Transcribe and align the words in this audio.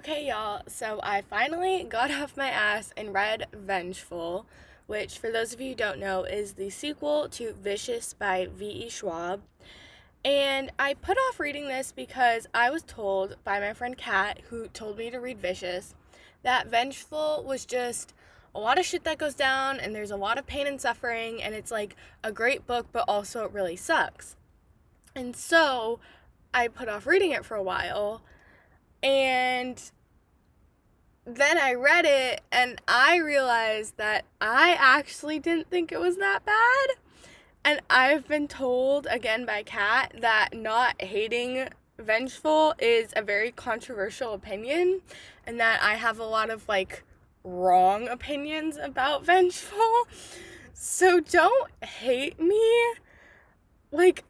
Okay, 0.00 0.28
y'all, 0.28 0.62
so 0.66 0.98
I 1.02 1.20
finally 1.20 1.84
got 1.84 2.10
off 2.22 2.34
my 2.34 2.48
ass 2.48 2.90
and 2.96 3.12
read 3.12 3.44
Vengeful, 3.52 4.46
which, 4.86 5.18
for 5.18 5.30
those 5.30 5.52
of 5.52 5.60
you 5.60 5.72
who 5.72 5.74
don't 5.74 5.98
know, 5.98 6.24
is 6.24 6.54
the 6.54 6.70
sequel 6.70 7.28
to 7.28 7.52
Vicious 7.52 8.14
by 8.14 8.48
V.E. 8.50 8.88
Schwab. 8.88 9.42
And 10.24 10.72
I 10.78 10.94
put 10.94 11.18
off 11.18 11.38
reading 11.38 11.68
this 11.68 11.92
because 11.92 12.46
I 12.54 12.70
was 12.70 12.82
told 12.82 13.36
by 13.44 13.60
my 13.60 13.74
friend 13.74 13.94
Kat, 13.94 14.40
who 14.48 14.68
told 14.68 14.96
me 14.96 15.10
to 15.10 15.20
read 15.20 15.38
Vicious, 15.38 15.94
that 16.44 16.68
Vengeful 16.68 17.44
was 17.44 17.66
just 17.66 18.14
a 18.54 18.58
lot 18.58 18.78
of 18.78 18.86
shit 18.86 19.04
that 19.04 19.18
goes 19.18 19.34
down 19.34 19.78
and 19.78 19.94
there's 19.94 20.10
a 20.10 20.16
lot 20.16 20.38
of 20.38 20.46
pain 20.46 20.66
and 20.66 20.80
suffering, 20.80 21.42
and 21.42 21.54
it's 21.54 21.70
like 21.70 21.94
a 22.24 22.32
great 22.32 22.66
book, 22.66 22.86
but 22.90 23.04
also 23.06 23.44
it 23.44 23.52
really 23.52 23.76
sucks. 23.76 24.34
And 25.14 25.36
so 25.36 26.00
I 26.54 26.68
put 26.68 26.88
off 26.88 27.06
reading 27.06 27.32
it 27.32 27.44
for 27.44 27.54
a 27.54 27.62
while 27.62 28.22
and 29.02 29.90
then 31.24 31.58
I 31.58 31.74
read 31.74 32.04
it 32.06 32.42
and 32.50 32.80
I 32.88 33.16
realized 33.18 33.96
that 33.96 34.24
I 34.40 34.76
actually 34.78 35.38
didn't 35.38 35.70
think 35.70 35.92
it 35.92 36.00
was 36.00 36.16
that 36.16 36.44
bad. 36.44 36.96
And 37.64 37.80
I've 37.90 38.26
been 38.26 38.48
told 38.48 39.06
again 39.10 39.44
by 39.44 39.62
Kat 39.62 40.14
that 40.20 40.50
not 40.54 41.00
hating 41.00 41.68
Vengeful 41.98 42.74
is 42.78 43.12
a 43.14 43.22
very 43.22 43.52
controversial 43.52 44.32
opinion 44.32 45.02
and 45.46 45.60
that 45.60 45.82
I 45.82 45.96
have 45.96 46.18
a 46.18 46.24
lot 46.24 46.48
of 46.48 46.66
like 46.68 47.04
wrong 47.44 48.08
opinions 48.08 48.76
about 48.76 49.24
Vengeful. 49.26 50.06
So 50.72 51.20
don't 51.20 51.70
hate 51.84 52.40
me. 52.40 52.94
Like, 53.92 54.24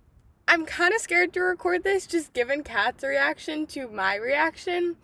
I'm 0.50 0.66
kind 0.66 0.92
of 0.92 1.00
scared 1.00 1.32
to 1.34 1.42
record 1.42 1.84
this 1.84 2.08
just 2.08 2.32
given 2.32 2.64
Kat's 2.64 3.04
reaction 3.04 3.68
to 3.68 3.86
my 3.86 4.16
reaction, 4.16 4.96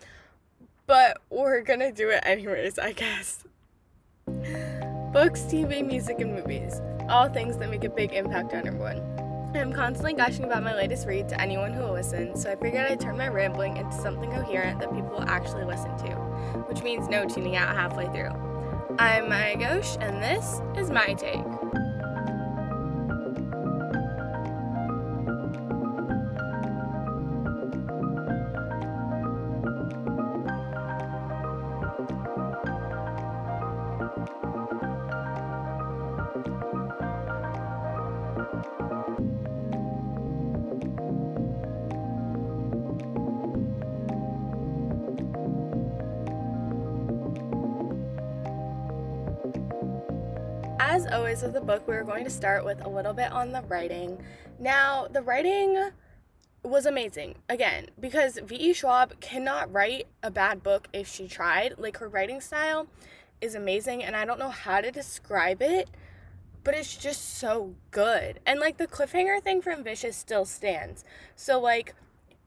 but 0.85 1.21
we're 1.29 1.61
gonna 1.61 1.93
do 1.93 2.09
it 2.09 2.21
anyways, 2.23 2.77
I 2.77 2.91
guess. 2.91 3.45
Books, 4.25 5.43
TV, 5.43 5.87
music, 5.87 6.19
and 6.19 6.35
movies. 6.35 6.81
All 7.07 7.29
things 7.29 7.55
that 7.59 7.69
make 7.69 7.85
a 7.85 7.89
big 7.89 8.11
impact 8.11 8.53
on 8.53 8.67
everyone. 8.67 9.01
I'm 9.55 9.71
constantly 9.71 10.15
gushing 10.15 10.43
about 10.43 10.63
my 10.63 10.75
latest 10.75 11.07
read 11.07 11.29
to 11.29 11.39
anyone 11.39 11.71
who 11.71 11.83
will 11.83 11.93
listen, 11.93 12.35
so 12.35 12.51
I 12.51 12.57
figured 12.57 12.91
I'd 12.91 12.99
turn 12.99 13.17
my 13.17 13.29
rambling 13.29 13.77
into 13.77 13.95
something 13.95 14.29
coherent 14.29 14.81
that 14.81 14.93
people 14.93 15.11
will 15.11 15.29
actually 15.29 15.63
listen 15.63 15.95
to, 15.99 16.11
which 16.67 16.83
means 16.83 17.07
no 17.07 17.25
tuning 17.25 17.55
out 17.55 17.73
halfway 17.73 18.07
through. 18.07 18.33
I'm 18.99 19.29
Maya 19.29 19.55
Ghosh, 19.55 19.95
and 20.01 20.21
this 20.21 20.59
is 20.77 20.91
my 20.91 21.13
take. 21.13 21.86
As 50.97 51.05
always 51.13 51.43
with 51.43 51.53
the 51.53 51.61
book, 51.61 51.87
we 51.87 51.93
are 51.93 52.03
going 52.03 52.23
to 52.23 52.29
start 52.29 52.65
with 52.65 52.83
a 52.83 52.89
little 52.89 53.13
bit 53.13 53.31
on 53.31 53.51
the 53.51 53.61
writing. 53.61 54.19
Now, 54.57 55.07
the 55.07 55.21
writing 55.21 55.91
was 56.63 56.87
amazing 56.87 57.35
again 57.47 57.89
because 57.99 58.39
V.E. 58.43 58.73
Schwab 58.73 59.19
cannot 59.19 59.71
write 59.71 60.07
a 60.23 60.31
bad 60.31 60.63
book 60.63 60.87
if 60.91 61.07
she 61.07 61.27
tried. 61.27 61.75
Like, 61.77 61.97
her 61.97 62.07
writing 62.07 62.41
style 62.41 62.87
is 63.41 63.53
amazing, 63.53 64.03
and 64.03 64.15
I 64.15 64.25
don't 64.25 64.39
know 64.39 64.49
how 64.49 64.81
to 64.81 64.89
describe 64.89 65.61
it, 65.61 65.87
but 66.63 66.73
it's 66.73 66.97
just 66.97 67.37
so 67.37 67.75
good. 67.91 68.39
And, 68.43 68.59
like, 68.59 68.77
the 68.77 68.87
cliffhanger 68.87 69.39
thing 69.39 69.61
from 69.61 69.83
Vicious 69.83 70.17
still 70.17 70.45
stands. 70.45 71.03
So, 71.35 71.59
like, 71.59 71.93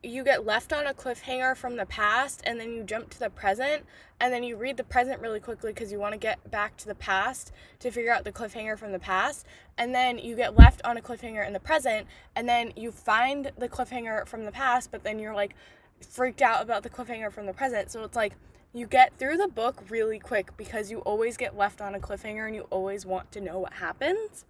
you 0.03 0.25
get 0.25 0.47
left 0.47 0.73
on 0.73 0.87
a 0.87 0.95
cliffhanger 0.95 1.55
from 1.55 1.77
the 1.77 1.85
past 1.85 2.41
and 2.45 2.59
then 2.59 2.73
you 2.73 2.83
jump 2.83 3.11
to 3.11 3.19
the 3.19 3.29
present 3.29 3.85
and 4.19 4.33
then 4.33 4.43
you 4.43 4.57
read 4.57 4.77
the 4.77 4.85
present 4.85 5.21
really 5.21 5.41
quickly 5.41 5.73
because 5.73 5.93
you 5.93 5.99
want 5.99 6.13
to 6.13 6.19
get 6.19 6.51
back 6.51 6.77
to 6.79 6.87
the 6.87 6.95
past 6.95 7.53
to 7.79 7.91
figure 7.91 8.13
out 8.13 8.25
the 8.25 8.33
cliffhanger 8.33 8.79
from 8.79 8.93
the 8.93 8.99
past 8.99 9.47
and 9.77 9.95
then 9.95 10.19
you 10.19 10.35
get 10.35 10.59
left 10.59 10.81
on 10.85 10.97
a 10.97 11.03
cliffhanger 11.03 11.47
in 11.47 11.53
the 11.53 11.61
present 11.61 12.07
and 12.35 12.49
then 12.49 12.73
you 12.77 12.91
find 12.91 13.53
the 13.59 13.69
cliffhanger 13.69 14.27
from 14.27 14.45
the 14.45 14.53
past 14.53 14.91
but 14.91 15.05
then 15.05 15.19
you're 15.19 15.35
like 15.35 15.55
freaked 16.01 16.43
out 16.43 16.63
about 16.63 16.83
the 16.83 16.91
cliffhanger 16.91 17.31
from 17.31 17.47
the 17.47 17.53
present. 17.53 17.91
So 17.91 18.05
it's 18.05 18.17
like 18.17 18.35
you 18.73 18.87
get 18.87 19.19
through 19.19 19.37
the 19.37 19.49
book 19.49 19.83
really 19.89 20.19
quick 20.19 20.57
because 20.57 20.91
you 20.91 21.01
always 21.01 21.37
get 21.37 21.57
left 21.57 21.81
on 21.81 21.95
a 21.95 21.99
cliffhanger 21.99 22.47
and 22.47 22.55
you 22.55 22.67
always 22.71 23.05
want 23.05 23.31
to 23.33 23.41
know 23.41 23.59
what 23.59 23.75
happens. 23.75 24.45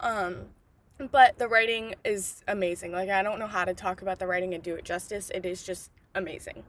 Um 0.00 0.46
but 1.10 1.38
the 1.38 1.48
writing 1.48 1.94
is 2.04 2.42
amazing. 2.48 2.92
Like, 2.92 3.08
I 3.08 3.22
don't 3.22 3.38
know 3.38 3.46
how 3.46 3.64
to 3.64 3.74
talk 3.74 4.02
about 4.02 4.18
the 4.18 4.26
writing 4.26 4.54
and 4.54 4.62
do 4.62 4.74
it 4.74 4.84
justice. 4.84 5.30
It 5.34 5.46
is 5.46 5.62
just 5.62 5.90
amazing. 6.14 6.64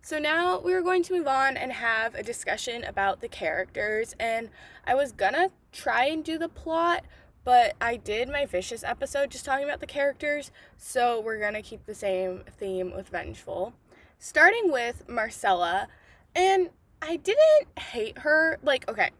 So, 0.00 0.18
now 0.18 0.58
we 0.60 0.72
are 0.74 0.82
going 0.82 1.02
to 1.04 1.14
move 1.14 1.26
on 1.26 1.56
and 1.56 1.72
have 1.72 2.14
a 2.14 2.22
discussion 2.22 2.84
about 2.84 3.20
the 3.20 3.28
characters. 3.28 4.14
And 4.18 4.50
I 4.86 4.94
was 4.94 5.12
gonna 5.12 5.50
try 5.72 6.06
and 6.06 6.24
do 6.24 6.38
the 6.38 6.48
plot, 6.48 7.04
but 7.42 7.74
I 7.80 7.96
did 7.96 8.28
my 8.28 8.46
Vicious 8.46 8.84
episode 8.84 9.30
just 9.30 9.44
talking 9.44 9.64
about 9.64 9.80
the 9.80 9.86
characters. 9.86 10.50
So, 10.76 11.20
we're 11.20 11.40
gonna 11.40 11.62
keep 11.62 11.86
the 11.86 11.94
same 11.94 12.44
theme 12.58 12.94
with 12.94 13.08
Vengeful. 13.08 13.74
Starting 14.18 14.70
with 14.70 15.08
Marcella. 15.08 15.88
And 16.34 16.70
I 17.00 17.16
didn't 17.16 17.78
hate 17.78 18.18
her. 18.18 18.58
Like, 18.62 18.88
okay, 18.88 19.10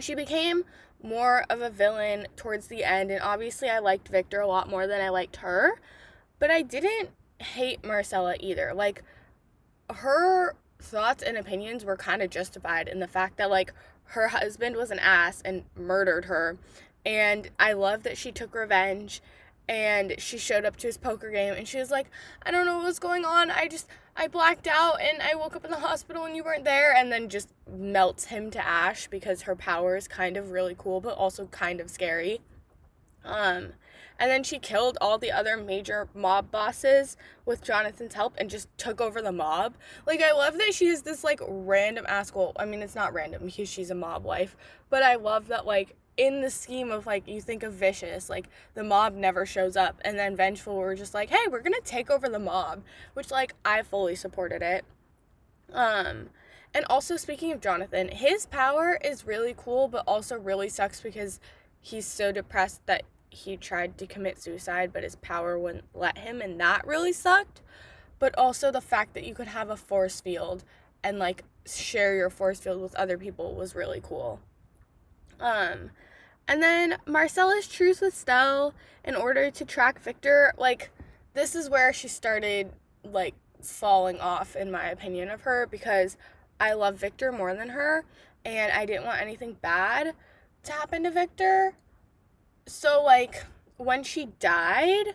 she 0.00 0.14
became 0.14 0.64
more 1.02 1.44
of 1.48 1.60
a 1.60 1.70
villain 1.70 2.26
towards 2.36 2.66
the 2.66 2.84
end. 2.84 3.10
And 3.10 3.22
obviously, 3.22 3.68
I 3.68 3.78
liked 3.78 4.08
Victor 4.08 4.40
a 4.40 4.46
lot 4.46 4.68
more 4.68 4.86
than 4.86 5.00
I 5.00 5.08
liked 5.08 5.36
her. 5.36 5.80
But 6.38 6.50
I 6.50 6.62
didn't 6.62 7.10
hate 7.38 7.84
Marcella 7.84 8.36
either. 8.40 8.72
Like, 8.74 9.02
her 9.90 10.54
thoughts 10.78 11.22
and 11.22 11.36
opinions 11.36 11.84
were 11.84 11.96
kind 11.96 12.22
of 12.22 12.30
justified 12.30 12.88
in 12.88 13.00
the 13.00 13.08
fact 13.08 13.36
that, 13.36 13.50
like, 13.50 13.72
her 14.04 14.28
husband 14.28 14.76
was 14.76 14.90
an 14.90 14.98
ass 14.98 15.42
and 15.42 15.64
murdered 15.76 16.24
her. 16.26 16.58
And 17.04 17.50
I 17.58 17.72
love 17.72 18.02
that 18.02 18.18
she 18.18 18.32
took 18.32 18.54
revenge 18.54 19.22
and 19.70 20.16
she 20.18 20.36
showed 20.36 20.64
up 20.64 20.76
to 20.78 20.88
his 20.88 20.98
poker 20.98 21.30
game 21.30 21.54
and 21.54 21.66
she 21.66 21.78
was 21.78 21.92
like, 21.92 22.10
I 22.42 22.50
don't 22.50 22.66
know 22.66 22.78
what 22.78 22.86
was 22.86 22.98
going 22.98 23.24
on. 23.24 23.52
I 23.52 23.68
just, 23.68 23.86
I 24.16 24.26
blacked 24.26 24.66
out 24.66 25.00
and 25.00 25.22
I 25.22 25.36
woke 25.36 25.54
up 25.54 25.64
in 25.64 25.70
the 25.70 25.78
hospital 25.78 26.24
and 26.24 26.34
you 26.34 26.42
weren't 26.42 26.64
there. 26.64 26.92
And 26.92 27.12
then 27.12 27.28
just 27.28 27.50
melts 27.72 28.24
him 28.24 28.50
to 28.50 28.66
ash 28.66 29.06
because 29.06 29.42
her 29.42 29.54
power 29.54 29.96
is 29.96 30.08
kind 30.08 30.36
of 30.36 30.50
really 30.50 30.74
cool, 30.76 31.00
but 31.00 31.16
also 31.16 31.46
kind 31.46 31.80
of 31.80 31.88
scary. 31.88 32.40
Um, 33.24 33.74
and 34.18 34.28
then 34.28 34.42
she 34.42 34.58
killed 34.58 34.98
all 35.00 35.18
the 35.18 35.30
other 35.30 35.56
major 35.56 36.08
mob 36.14 36.50
bosses 36.50 37.16
with 37.46 37.62
Jonathan's 37.62 38.14
help 38.14 38.34
and 38.38 38.50
just 38.50 38.66
took 38.76 39.00
over 39.00 39.22
the 39.22 39.30
mob. 39.30 39.74
Like, 40.04 40.20
I 40.20 40.32
love 40.32 40.58
that 40.58 40.74
she 40.74 40.88
is 40.88 41.02
this, 41.02 41.22
like, 41.22 41.40
random 41.46 42.06
ass. 42.08 42.34
Well, 42.34 42.52
I 42.58 42.64
mean, 42.64 42.82
it's 42.82 42.96
not 42.96 43.14
random 43.14 43.46
because 43.46 43.68
she's 43.68 43.90
a 43.90 43.94
mob 43.94 44.24
wife, 44.24 44.56
but 44.90 45.04
I 45.04 45.14
love 45.14 45.46
that, 45.48 45.64
like, 45.64 45.96
in 46.20 46.42
the 46.42 46.50
scheme 46.50 46.90
of 46.90 47.06
like 47.06 47.26
you 47.26 47.40
think 47.40 47.62
of 47.62 47.72
vicious 47.72 48.28
like 48.28 48.46
the 48.74 48.84
mob 48.84 49.14
never 49.14 49.46
shows 49.46 49.74
up 49.74 49.98
and 50.04 50.18
then 50.18 50.36
vengeful 50.36 50.76
we're 50.76 50.94
just 50.94 51.14
like 51.14 51.30
hey 51.30 51.48
we're 51.50 51.62
gonna 51.62 51.80
take 51.82 52.10
over 52.10 52.28
the 52.28 52.38
mob 52.38 52.82
which 53.14 53.30
like 53.30 53.54
i 53.64 53.82
fully 53.82 54.14
supported 54.14 54.60
it. 54.60 54.84
Um 55.72 56.28
and 56.74 56.84
also 56.90 57.16
speaking 57.16 57.52
of 57.52 57.62
jonathan 57.62 58.08
his 58.08 58.44
power 58.44 58.98
is 59.02 59.26
really 59.26 59.54
cool 59.56 59.88
but 59.88 60.04
also 60.06 60.38
really 60.38 60.68
sucks 60.68 61.00
because 61.00 61.40
he's 61.80 62.04
so 62.04 62.30
depressed 62.30 62.84
that 62.84 63.04
he 63.30 63.56
tried 63.56 63.96
to 63.96 64.06
commit 64.06 64.38
suicide 64.38 64.92
but 64.92 65.02
his 65.02 65.16
power 65.16 65.58
wouldn't 65.58 65.84
let 65.94 66.18
him 66.18 66.42
and 66.42 66.60
that 66.60 66.86
really 66.86 67.14
sucked. 67.14 67.62
But 68.18 68.36
also 68.36 68.70
the 68.70 68.82
fact 68.82 69.14
that 69.14 69.24
you 69.24 69.34
could 69.34 69.46
have 69.46 69.70
a 69.70 69.76
force 69.76 70.20
field 70.20 70.64
and 71.02 71.18
like 71.18 71.44
share 71.64 72.14
your 72.14 72.28
force 72.28 72.60
field 72.60 72.82
with 72.82 72.94
other 72.96 73.16
people 73.16 73.54
was 73.54 73.74
really 73.74 74.02
cool. 74.02 74.40
Um 75.38 75.92
and 76.50 76.60
then 76.60 76.98
Marcella's 77.06 77.68
truce 77.68 78.00
with 78.00 78.12
Stell 78.12 78.74
in 79.04 79.14
order 79.14 79.52
to 79.52 79.64
track 79.64 80.02
Victor, 80.02 80.52
like, 80.58 80.90
this 81.32 81.54
is 81.54 81.70
where 81.70 81.92
she 81.92 82.08
started, 82.08 82.72
like, 83.04 83.34
falling 83.62 84.18
off, 84.18 84.56
in 84.56 84.68
my 84.68 84.88
opinion, 84.88 85.28
of 85.30 85.42
her 85.42 85.68
because 85.70 86.16
I 86.58 86.72
love 86.72 86.96
Victor 86.96 87.30
more 87.30 87.54
than 87.54 87.68
her 87.68 88.04
and 88.44 88.72
I 88.72 88.84
didn't 88.84 89.06
want 89.06 89.20
anything 89.20 89.58
bad 89.62 90.16
to 90.64 90.72
happen 90.72 91.04
to 91.04 91.12
Victor. 91.12 91.74
So, 92.66 93.00
like, 93.00 93.44
when 93.76 94.02
she 94.02 94.26
died, 94.40 95.14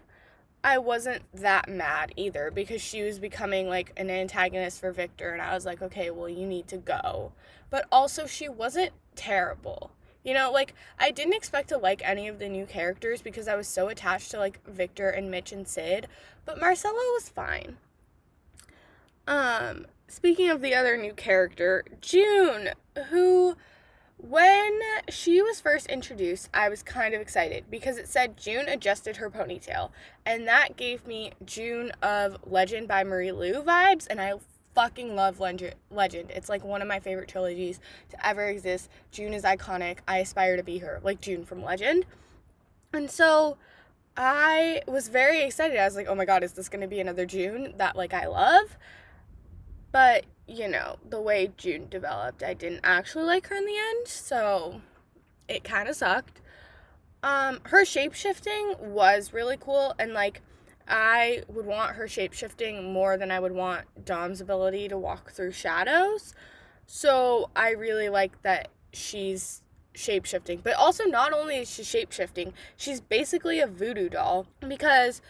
I 0.64 0.78
wasn't 0.78 1.24
that 1.34 1.68
mad 1.68 2.14
either 2.16 2.50
because 2.50 2.82
she 2.82 3.04
was 3.04 3.20
becoming 3.20 3.68
like 3.68 3.92
an 3.98 4.10
antagonist 4.10 4.80
for 4.80 4.94
Victor, 4.94 5.32
and 5.32 5.42
I 5.42 5.54
was 5.54 5.66
like, 5.66 5.82
okay, 5.82 6.12
well, 6.12 6.30
you 6.30 6.48
need 6.48 6.70
to 6.70 6.78
go. 6.78 7.34
But 7.70 7.88
also, 7.92 8.26
she 8.26 8.48
wasn't 8.48 8.94
terrible. 9.16 9.92
You 10.26 10.34
know, 10.34 10.52
like 10.52 10.74
I 11.00 11.12
didn't 11.12 11.36
expect 11.36 11.70
to 11.70 11.78
like 11.78 12.02
any 12.04 12.28
of 12.28 12.40
the 12.40 12.50
new 12.50 12.66
characters 12.66 13.22
because 13.22 13.48
I 13.48 13.56
was 13.56 13.68
so 13.68 13.88
attached 13.88 14.32
to 14.32 14.40
like 14.40 14.60
Victor 14.68 15.10
and 15.10 15.30
Mitch 15.30 15.52
and 15.54 15.68
Sid, 15.68 16.08
but 16.46 16.60
Marcella 16.60 16.96
was 17.14 17.30
fine. 17.30 17.78
Um 19.28 19.86
speaking 20.08 20.50
of 20.50 20.62
the 20.62 20.74
other 20.74 20.98
new 20.98 21.14
character, 21.14 21.86
June, 22.02 22.72
who 23.10 23.56
when 24.18 24.80
she 25.10 25.42
was 25.42 25.62
first 25.62 25.86
introduced, 25.88 26.50
I 26.54 26.70
was 26.70 26.82
kind 26.82 27.14
of 27.14 27.22
excited 27.22 27.66
because 27.70 27.98
it 27.98 28.08
said 28.08 28.38
June 28.38 28.68
adjusted 28.68 29.18
her 29.18 29.30
ponytail, 29.30 29.92
and 30.26 30.48
that 30.48 30.76
gave 30.76 31.06
me 31.06 31.34
June 31.46 31.92
of 32.02 32.38
Legend 32.44 32.88
by 32.88 33.04
Marie 33.04 33.32
Lu 33.32 33.62
vibes, 33.62 34.08
and 34.10 34.20
I 34.20 34.34
fucking 34.76 35.16
love 35.16 35.40
Legend. 35.40 36.32
It's 36.32 36.50
like 36.50 36.64
one 36.64 36.82
of 36.82 36.88
my 36.88 37.00
favorite 37.00 37.30
trilogies 37.30 37.80
to 38.10 38.28
ever 38.28 38.48
exist. 38.48 38.90
June 39.12 39.34
is 39.34 39.44
iconic. 39.44 40.00
I 40.08 40.20
aspire 40.20 40.58
to 40.58 40.64
be 40.64 40.80
her, 40.80 41.00
like 41.04 41.22
June 41.22 41.46
from 41.46 41.64
Legend. 41.64 42.06
And 42.94 43.10
so 43.10 43.58
I 44.18 44.82
was 44.88 45.08
very 45.08 45.42
excited. 45.44 45.78
I 45.78 45.86
was 45.86 45.96
like, 45.96 46.08
"Oh 46.08 46.16
my 46.16 46.26
god, 46.26 46.44
is 46.44 46.54
this 46.54 46.70
going 46.70 46.82
to 46.82 46.88
be 46.88 47.00
another 47.00 47.26
June 47.26 47.74
that 47.78 47.96
like 47.96 48.14
I 48.14 48.28
love?" 48.28 48.78
But, 49.92 50.26
you 50.46 50.68
know, 50.68 50.98
the 51.10 51.22
way 51.22 51.54
June 51.56 51.88
developed, 51.90 52.44
I 52.44 52.54
didn't 52.54 52.82
actually 52.84 53.24
like 53.24 53.48
her 53.48 53.56
in 53.56 53.66
the 53.66 53.78
end, 53.78 54.08
so 54.08 54.82
it 55.48 55.64
kind 55.64 55.88
of 55.88 55.96
sucked. 55.96 56.42
Um, 57.24 57.62
her 57.64 57.86
shape 57.86 58.14
shifting 58.14 58.76
was 58.80 59.32
really 59.32 59.56
cool, 59.58 59.96
and 59.98 60.14
like, 60.14 60.42
I 60.88 61.44
would 61.48 61.66
want 61.66 61.96
her 61.96 62.08
shape 62.08 62.34
shifting 62.34 62.94
more 62.94 63.18
than 63.18 63.32
I 63.32 63.40
would 63.40 63.52
want 63.52 64.06
Dom's 64.06 64.42
ability 64.42 64.88
to 64.90 64.98
walk 64.98 65.32
through 65.32 65.52
shadows. 65.52 66.34
So 66.86 67.50
I 67.56 67.72
really 67.72 68.10
like 68.10 68.42
that 68.44 68.70
she's 68.94 69.62
shape 69.94 70.26
shifting. 70.26 70.62
But 70.64 70.76
also, 70.76 71.06
not 71.06 71.34
only 71.34 71.58
is 71.58 71.70
she 71.70 71.84
shape 71.84 72.12
shifting, 72.12 72.54
she's 72.76 73.02
basically 73.02 73.60
a 73.60 73.68
voodoo 73.68 74.10
doll 74.10 74.48
because 74.68 75.22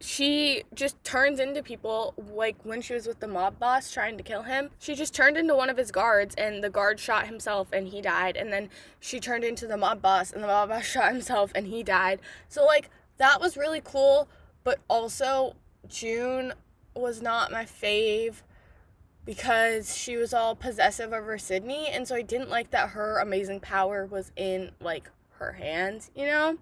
she 0.00 0.64
just 0.74 1.02
turns 1.04 1.38
into 1.38 1.62
people 1.62 2.14
like 2.34 2.56
when 2.64 2.82
she 2.82 2.92
was 2.92 3.06
with 3.06 3.20
the 3.20 3.28
mob 3.28 3.58
boss 3.58 3.92
trying 3.92 4.18
to 4.18 4.24
kill 4.24 4.42
him 4.42 4.68
she 4.78 4.94
just 4.94 5.14
turned 5.14 5.36
into 5.36 5.54
one 5.54 5.70
of 5.70 5.76
his 5.76 5.90
guards 5.90 6.34
and 6.34 6.62
the 6.62 6.68
guard 6.68 6.98
shot 6.98 7.26
himself 7.26 7.68
and 7.72 7.88
he 7.88 8.02
died 8.02 8.36
and 8.36 8.52
then 8.52 8.68
she 8.98 9.20
turned 9.20 9.44
into 9.44 9.66
the 9.66 9.76
mob 9.76 10.02
boss 10.02 10.32
and 10.32 10.42
the 10.42 10.46
mob 10.48 10.68
boss 10.68 10.84
shot 10.84 11.12
himself 11.12 11.52
and 11.54 11.68
he 11.68 11.82
died 11.82 12.20
so 12.48 12.66
like 12.66 12.90
that 13.18 13.40
was 13.40 13.56
really 13.56 13.80
cool 13.82 14.28
but 14.64 14.80
also 14.88 15.54
june 15.88 16.52
was 16.94 17.22
not 17.22 17.52
my 17.52 17.64
fave 17.64 18.36
because 19.24 19.96
she 19.96 20.16
was 20.16 20.34
all 20.34 20.54
possessive 20.56 21.12
over 21.12 21.38
sydney 21.38 21.88
and 21.88 22.08
so 22.08 22.16
i 22.16 22.22
didn't 22.22 22.50
like 22.50 22.70
that 22.70 22.90
her 22.90 23.18
amazing 23.18 23.60
power 23.60 24.06
was 24.06 24.32
in 24.36 24.70
like 24.80 25.10
her 25.38 25.52
hands 25.52 26.10
you 26.14 26.26
know 26.26 26.56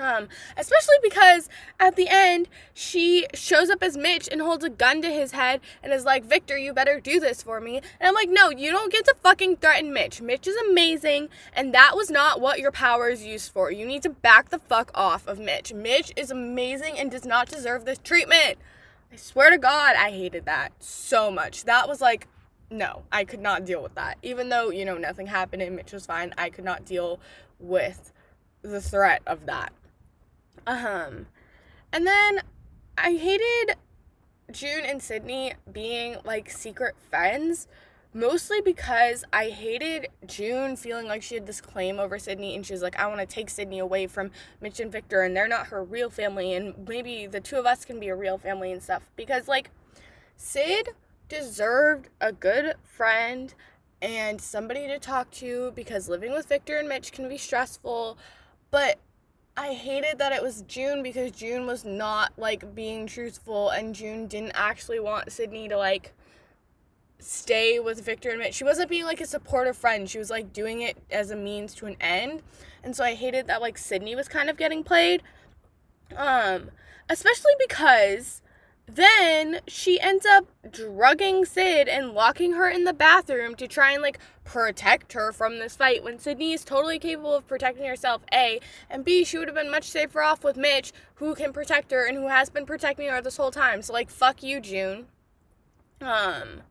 um, 0.00 0.28
especially 0.56 0.96
because 1.02 1.48
at 1.80 1.96
the 1.96 2.08
end 2.08 2.48
she 2.74 3.26
shows 3.34 3.70
up 3.70 3.82
as 3.82 3.96
Mitch 3.96 4.28
and 4.30 4.40
holds 4.40 4.64
a 4.64 4.68
gun 4.68 5.02
to 5.02 5.08
his 5.08 5.32
head 5.32 5.60
and 5.82 5.92
is 5.92 6.04
like, 6.04 6.24
Victor, 6.24 6.56
you 6.56 6.72
better 6.72 7.00
do 7.00 7.20
this 7.20 7.42
for 7.42 7.60
me. 7.60 7.76
And 7.76 8.08
I'm 8.08 8.14
like, 8.14 8.28
no, 8.28 8.50
you 8.50 8.70
don't 8.70 8.92
get 8.92 9.04
to 9.06 9.14
fucking 9.22 9.56
threaten 9.56 9.92
Mitch. 9.92 10.20
Mitch 10.20 10.46
is 10.46 10.56
amazing, 10.68 11.28
and 11.52 11.74
that 11.74 11.96
was 11.96 12.10
not 12.10 12.40
what 12.40 12.58
your 12.58 12.72
power 12.72 13.08
is 13.08 13.24
used 13.24 13.52
for. 13.52 13.70
You 13.70 13.86
need 13.86 14.02
to 14.02 14.10
back 14.10 14.50
the 14.50 14.58
fuck 14.58 14.90
off 14.94 15.26
of 15.26 15.38
Mitch. 15.38 15.72
Mitch 15.72 16.12
is 16.16 16.30
amazing 16.30 16.98
and 16.98 17.10
does 17.10 17.24
not 17.24 17.48
deserve 17.48 17.84
this 17.84 17.98
treatment. 17.98 18.58
I 19.12 19.16
swear 19.16 19.50
to 19.50 19.58
God, 19.58 19.96
I 19.96 20.10
hated 20.10 20.44
that 20.44 20.72
so 20.80 21.30
much. 21.30 21.64
That 21.64 21.88
was 21.88 22.00
like, 22.00 22.28
no, 22.70 23.04
I 23.10 23.24
could 23.24 23.40
not 23.40 23.64
deal 23.64 23.82
with 23.82 23.94
that. 23.94 24.18
Even 24.22 24.50
though, 24.50 24.70
you 24.70 24.84
know, 24.84 24.98
nothing 24.98 25.26
happened 25.26 25.62
and 25.62 25.76
Mitch 25.76 25.92
was 25.92 26.04
fine, 26.04 26.34
I 26.36 26.50
could 26.50 26.64
not 26.64 26.84
deal 26.84 27.18
with 27.58 28.12
the 28.62 28.80
threat 28.80 29.22
of 29.26 29.46
that. 29.46 29.72
Um, 30.66 31.26
and 31.92 32.06
then 32.06 32.40
I 32.96 33.14
hated 33.14 33.76
June 34.50 34.84
and 34.84 35.02
Sydney 35.02 35.54
being 35.70 36.16
like 36.24 36.50
secret 36.50 36.96
friends, 37.10 37.68
mostly 38.14 38.60
because 38.60 39.24
I 39.32 39.50
hated 39.50 40.08
June 40.26 40.76
feeling 40.76 41.06
like 41.06 41.22
she 41.22 41.34
had 41.34 41.46
this 41.46 41.60
claim 41.60 41.98
over 41.98 42.18
Sydney 42.18 42.54
and 42.54 42.64
she 42.64 42.72
was 42.72 42.82
like, 42.82 42.98
I 42.98 43.06
want 43.06 43.20
to 43.20 43.26
take 43.26 43.50
Sydney 43.50 43.78
away 43.78 44.06
from 44.06 44.30
Mitch 44.60 44.80
and 44.80 44.90
Victor 44.90 45.22
and 45.22 45.36
they're 45.36 45.48
not 45.48 45.68
her 45.68 45.84
real 45.84 46.10
family 46.10 46.54
and 46.54 46.74
maybe 46.88 47.26
the 47.26 47.40
two 47.40 47.56
of 47.56 47.66
us 47.66 47.84
can 47.84 48.00
be 48.00 48.08
a 48.08 48.16
real 48.16 48.38
family 48.38 48.72
and 48.72 48.82
stuff. 48.82 49.10
Because 49.16 49.48
like 49.48 49.70
Sid 50.36 50.90
deserved 51.28 52.08
a 52.20 52.32
good 52.32 52.74
friend 52.82 53.54
and 54.00 54.40
somebody 54.40 54.86
to 54.86 54.98
talk 54.98 55.30
to 55.32 55.72
because 55.74 56.08
living 56.08 56.32
with 56.32 56.48
Victor 56.48 56.78
and 56.78 56.88
Mitch 56.88 57.12
can 57.12 57.28
be 57.28 57.36
stressful. 57.36 58.16
But 58.70 58.98
I 59.68 59.74
hated 59.74 60.16
that 60.16 60.32
it 60.32 60.42
was 60.42 60.62
June 60.62 61.02
because 61.02 61.30
June 61.30 61.66
was 61.66 61.84
not 61.84 62.32
like 62.38 62.74
being 62.74 63.06
truthful 63.06 63.68
and 63.68 63.94
June 63.94 64.26
didn't 64.26 64.52
actually 64.54 64.98
want 64.98 65.30
Sydney 65.30 65.68
to 65.68 65.76
like 65.76 66.14
stay 67.18 67.78
with 67.78 68.02
Victor 68.02 68.30
and 68.30 68.38
Mitch. 68.38 68.54
She 68.54 68.64
wasn't 68.64 68.88
being 68.88 69.04
like 69.04 69.20
a 69.20 69.26
supportive 69.26 69.76
friend. 69.76 70.08
She 70.08 70.16
was 70.16 70.30
like 70.30 70.54
doing 70.54 70.80
it 70.80 70.96
as 71.10 71.30
a 71.30 71.36
means 71.36 71.74
to 71.74 71.86
an 71.86 71.96
end. 72.00 72.42
And 72.82 72.96
so 72.96 73.04
I 73.04 73.12
hated 73.12 73.46
that 73.48 73.60
like 73.60 73.76
Sydney 73.76 74.16
was 74.16 74.26
kind 74.26 74.48
of 74.48 74.56
getting 74.56 74.82
played. 74.82 75.22
Um 76.16 76.70
especially 77.10 77.52
because 77.58 78.40
then 78.88 79.60
she 79.68 80.00
ends 80.00 80.24
up 80.24 80.46
drugging 80.70 81.44
Sid 81.44 81.88
and 81.88 82.12
locking 82.12 82.52
her 82.52 82.68
in 82.68 82.84
the 82.84 82.94
bathroom 82.94 83.54
to 83.56 83.68
try 83.68 83.92
and 83.92 84.02
like 84.02 84.18
protect 84.44 85.12
her 85.12 85.30
from 85.30 85.58
this 85.58 85.76
fight 85.76 86.02
when 86.02 86.18
Sydney 86.18 86.54
is 86.54 86.64
totally 86.64 86.98
capable 86.98 87.34
of 87.34 87.46
protecting 87.46 87.86
herself, 87.86 88.22
A, 88.32 88.60
and 88.88 89.04
B, 89.04 89.24
she 89.24 89.36
would 89.36 89.46
have 89.46 89.54
been 89.54 89.70
much 89.70 89.90
safer 89.90 90.22
off 90.22 90.42
with 90.42 90.56
Mitch, 90.56 90.92
who 91.16 91.34
can 91.34 91.52
protect 91.52 91.90
her 91.90 92.06
and 92.06 92.16
who 92.16 92.28
has 92.28 92.48
been 92.48 92.64
protecting 92.64 93.10
her 93.10 93.20
this 93.20 93.36
whole 93.36 93.50
time. 93.50 93.82
So 93.82 93.92
like 93.92 94.08
fuck 94.08 94.42
you, 94.42 94.60
June. 94.60 95.06
Um 96.00 96.62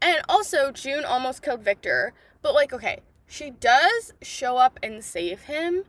and 0.00 0.20
also 0.28 0.70
June 0.70 1.04
almost 1.04 1.42
killed 1.42 1.62
Victor, 1.62 2.12
but 2.40 2.54
like 2.54 2.72
okay, 2.72 3.00
she 3.26 3.50
does 3.50 4.14
show 4.22 4.58
up 4.58 4.78
and 4.80 5.02
save 5.02 5.42
him 5.42 5.84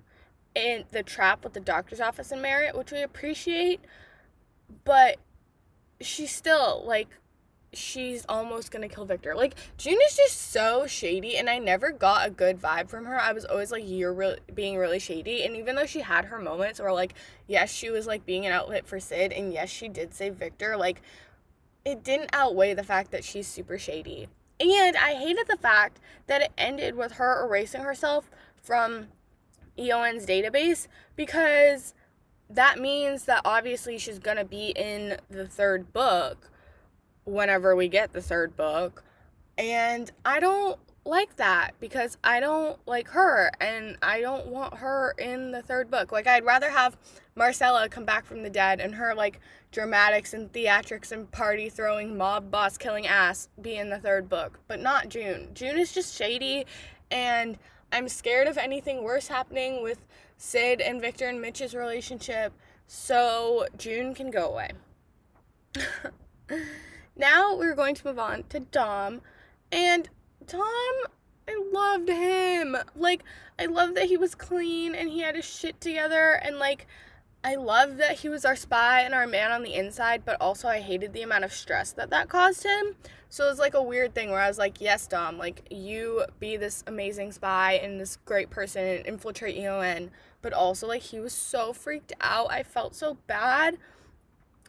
in 0.56 0.86
the 0.92 1.04
trap 1.04 1.44
with 1.44 1.54
the 1.54 1.60
doctor's 1.60 2.02
office 2.02 2.32
in 2.32 2.42
Merit, 2.42 2.76
which 2.76 2.92
we 2.92 3.04
appreciate, 3.04 3.80
but 4.84 5.18
she's 6.02 6.32
still 6.34 6.84
like 6.86 7.08
she's 7.74 8.26
almost 8.30 8.72
gonna 8.72 8.88
kill 8.88 9.06
Victor. 9.06 9.36
Like 9.36 9.56
June 9.78 9.98
is 10.08 10.16
just 10.16 10.52
so 10.52 10.88
shady, 10.88 11.38
and 11.38 11.50
I 11.50 11.60
never 11.60 11.92
got 11.92 12.28
a 12.28 12.32
good 12.32 12.62
vibe 12.62 12.90
from 12.90 13.06
her. 13.06 13.20
I 13.20 13.34
was 13.34 13.46
always 13.46 13.72
like, 13.72 13.84
"You're 13.86 14.14
really 14.14 14.40
being 14.54 14.78
really 14.78 15.00
shady." 15.00 15.44
And 15.44 15.56
even 15.56 15.76
though 15.76 15.86
she 15.86 16.02
had 16.02 16.26
her 16.26 16.40
moments, 16.40 16.80
or 16.80 16.92
like, 16.94 17.14
yes, 17.48 17.72
she 17.72 17.90
was 17.90 18.08
like 18.08 18.26
being 18.26 18.46
an 18.46 18.54
outlet 18.54 18.88
for 18.88 19.00
Sid, 19.00 19.32
and 19.34 19.54
yes, 19.54 19.70
she 19.70 19.88
did 19.88 20.14
save 20.14 20.36
Victor. 20.36 20.78
Like, 20.78 21.02
it 21.86 22.04
didn't 22.04 22.30
outweigh 22.34 22.74
the 22.74 22.84
fact 22.84 23.12
that 23.12 23.24
she's 23.24 23.48
super 23.48 23.78
shady. 23.78 24.28
And 24.60 24.98
I 24.98 25.14
hated 25.14 25.48
the 25.48 25.58
fact 25.58 26.00
that 26.26 26.42
it 26.42 26.52
ended 26.58 26.96
with 26.96 27.14
her 27.14 27.46
erasing 27.46 27.82
herself 27.82 28.30
from 28.62 29.08
EON's 29.78 30.26
database 30.26 30.88
because 31.16 31.94
that 32.50 32.80
means 32.80 33.26
that 33.26 33.42
obviously 33.46 33.98
she's 33.98 34.20
gonna 34.20 34.46
be 34.46 34.70
in 34.76 35.18
the 35.30 35.48
third 35.48 35.92
book 35.94 36.50
whenever 37.26 37.76
we 37.76 37.88
get 37.88 38.14
the 38.14 38.22
third 38.22 38.56
book. 38.56 39.04
And 39.58 40.12
I 40.24 40.40
don't 40.40 40.80
like 41.08 41.38
that 41.38 41.72
because 41.80 42.18
I 42.24 42.40
don't 42.40 42.78
like 42.86 43.08
her 43.10 43.50
and 43.62 43.98
I 44.02 44.22
don't 44.22 44.48
want 44.48 44.76
her 44.76 45.16
in 45.18 45.52
the 45.52 45.62
third 45.62 45.90
book. 45.90 46.12
Like 46.12 46.28
I'd 46.28 46.46
rather 46.46 46.70
have 46.70 46.98
Marcella 47.36 47.90
come 47.90 48.06
back 48.06 48.26
from 48.26 48.44
the 48.44 48.50
dead 48.50 48.80
and 48.80 48.96
her 48.96 49.16
like 49.16 49.40
dramatics 49.72 50.34
and 50.34 50.52
theatrics 50.52 51.12
and 51.12 51.30
party 51.32 51.70
throwing 51.70 52.18
mob 52.18 52.52
boss 52.52 52.78
killing 52.78 53.08
ass 53.08 53.50
be 53.62 53.76
in 53.78 53.90
the 53.90 54.00
third 54.00 54.30
book, 54.30 54.60
but 54.68 54.80
not 54.80 55.10
June. 55.10 55.50
June 55.54 55.78
is 55.78 55.94
just 55.94 56.16
shady 56.16 56.66
and 57.10 57.58
I'm 57.92 58.10
scared 58.10 58.48
of 58.48 58.58
anything 58.58 59.04
worse 59.04 59.28
happening 59.28 59.82
with 59.82 60.06
Sid 60.38 60.82
and 60.82 61.02
Victor 61.02 61.28
and 61.28 61.42
Mitch's 61.42 61.74
relationship, 61.74 62.54
so 62.88 63.68
June 63.78 64.14
can 64.14 64.32
go 64.32 64.50
away. 64.50 64.72
now 67.18 67.56
we're 67.56 67.76
going 67.76 67.96
to 67.96 68.08
move 68.08 68.20
on 68.20 68.44
to 68.50 68.60
Dom. 68.60 69.22
And 69.72 70.10
Dom, 70.46 70.62
I 71.48 71.62
loved 71.72 72.10
him. 72.10 72.78
Like, 72.96 73.24
I 73.60 73.66
love 73.66 73.96
that 73.96 74.06
he 74.06 74.18
was 74.18 74.36
clean 74.36 74.96
and 74.96 75.10
he 75.10 75.22
had 75.22 75.36
his 75.36 75.46
shit 75.46 75.82
together. 75.82 76.40
And, 76.42 76.58
like, 76.58 76.88
I 77.44 77.56
love 77.56 77.98
that 77.98 78.20
he 78.20 78.30
was 78.30 78.46
our 78.46 78.56
spy 78.56 79.02
and 79.02 79.14
our 79.14 79.28
man 79.28 79.52
on 79.52 79.64
the 79.64 79.74
inside, 79.74 80.24
but 80.26 80.36
also 80.42 80.68
I 80.68 80.82
hated 80.82 81.14
the 81.14 81.22
amount 81.22 81.46
of 81.46 81.54
stress 81.54 81.92
that 81.94 82.10
that 82.10 82.30
caused 82.30 82.64
him. 82.64 82.96
So 83.30 83.46
it 83.46 83.50
was 83.50 83.60
like 83.60 83.74
a 83.74 83.82
weird 83.82 84.16
thing 84.16 84.32
where 84.32 84.40
I 84.40 84.48
was 84.48 84.58
like, 84.58 84.82
yes, 84.82 85.08
Dom, 85.08 85.38
like 85.38 85.68
you 85.70 86.26
be 86.40 86.58
this 86.58 86.84
amazing 86.88 87.32
spy 87.32 87.74
and 87.74 88.00
this 88.00 88.18
great 88.26 88.50
person 88.50 88.84
and 88.84 89.06
infiltrate 89.06 89.56
EON. 89.56 90.12
But 90.42 90.54
also, 90.54 90.88
like, 90.88 91.02
he 91.02 91.20
was 91.20 91.34
so 91.34 91.74
freaked 91.74 92.14
out. 92.22 92.52
I 92.52 92.64
felt 92.64 92.96
so 92.96 93.18
bad. 93.28 93.78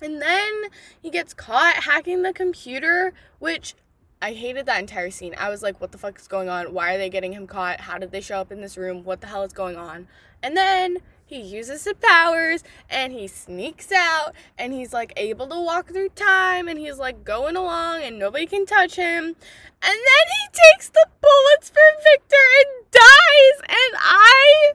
And 0.00 0.22
then 0.22 0.64
he 1.00 1.10
gets 1.10 1.34
caught 1.34 1.75
hacking 1.84 2.22
the 2.22 2.32
computer, 2.32 3.12
which 3.38 3.75
I 4.20 4.32
hated 4.32 4.66
that 4.66 4.80
entire 4.80 5.10
scene. 5.10 5.34
I 5.38 5.48
was 5.48 5.62
like, 5.62 5.80
what 5.80 5.92
the 5.92 5.98
fuck 5.98 6.18
is 6.18 6.26
going 6.28 6.48
on? 6.48 6.72
Why 6.72 6.94
are 6.94 6.98
they 6.98 7.10
getting 7.10 7.32
him 7.32 7.46
caught? 7.46 7.80
How 7.82 7.98
did 7.98 8.10
they 8.10 8.20
show 8.20 8.38
up 8.38 8.50
in 8.50 8.60
this 8.60 8.76
room? 8.76 9.04
What 9.04 9.20
the 9.20 9.28
hell 9.28 9.44
is 9.44 9.52
going 9.52 9.76
on? 9.76 10.08
And 10.42 10.56
then 10.56 10.98
he 11.25 11.40
uses 11.40 11.84
his 11.84 11.94
powers 12.00 12.64
and 12.88 13.12
he 13.12 13.28
sneaks 13.28 13.92
out 13.92 14.34
and 14.56 14.72
he's 14.72 14.92
like 14.92 15.12
able 15.16 15.46
to 15.48 15.60
walk 15.60 15.88
through 15.88 16.08
time 16.10 16.68
and 16.68 16.78
he's 16.78 16.98
like 16.98 17.25
going 17.25 17.54
along 17.54 18.02
and 18.02 18.18
nobody 18.18 18.46
can 18.46 18.66
touch 18.66 18.96
him. 18.96 19.25
And 19.25 19.37
then 19.82 19.94
he 19.94 20.48
takes 20.72 20.88
the 20.88 21.06
bullets 21.20 21.68
for 21.68 22.02
Victor 22.02 22.37
and 22.60 22.90
dies. 22.90 23.68
And 23.68 23.96
I. 23.98 24.72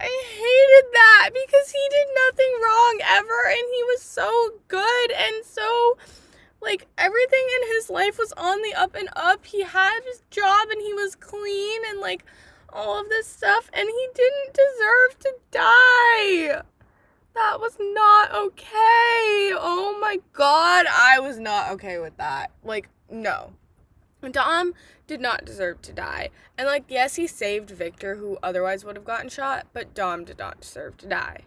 I 0.00 0.08
hated 0.08 0.92
that 0.94 1.30
because 1.34 1.70
he 1.70 1.88
did 1.90 2.06
nothing 2.26 2.52
wrong 2.62 3.00
ever 3.04 3.48
and 3.48 3.66
he 3.74 3.82
was 3.84 4.00
so 4.00 4.52
good 4.68 5.12
and 5.12 5.44
so 5.44 5.98
like 6.62 6.86
everything 6.96 7.46
in 7.60 7.68
his 7.74 7.90
life 7.90 8.18
was 8.18 8.32
on 8.32 8.62
the 8.62 8.74
up 8.74 8.94
and 8.94 9.08
up. 9.14 9.44
He 9.44 9.62
had 9.62 10.00
his 10.04 10.22
job 10.30 10.68
and 10.70 10.80
he 10.80 10.94
was 10.94 11.16
clean 11.16 11.82
and 11.88 12.00
like 12.00 12.24
all 12.72 13.00
of 13.00 13.08
this 13.08 13.26
stuff 13.26 13.70
and 13.72 13.88
he 13.88 14.08
didn't 14.14 14.54
deserve 14.54 15.18
to 15.20 15.34
die. 15.50 16.62
That 17.34 17.60
was 17.60 17.76
not 17.78 18.34
okay. 18.34 19.52
Oh 19.54 19.98
my 20.00 20.18
god, 20.32 20.86
I 20.90 21.20
was 21.20 21.38
not 21.38 21.72
okay 21.72 21.98
with 21.98 22.16
that. 22.16 22.50
Like, 22.64 22.88
no. 23.10 23.52
Dom 24.28 24.74
did 25.06 25.20
not 25.20 25.44
deserve 25.44 25.82
to 25.82 25.92
die. 25.92 26.30
And, 26.58 26.66
like, 26.66 26.84
yes, 26.88 27.16
he 27.16 27.26
saved 27.26 27.70
Victor, 27.70 28.16
who 28.16 28.38
otherwise 28.42 28.84
would 28.84 28.96
have 28.96 29.04
gotten 29.04 29.28
shot, 29.28 29.66
but 29.72 29.94
Dom 29.94 30.24
did 30.24 30.38
not 30.38 30.60
deserve 30.60 30.96
to 30.98 31.06
die. 31.06 31.44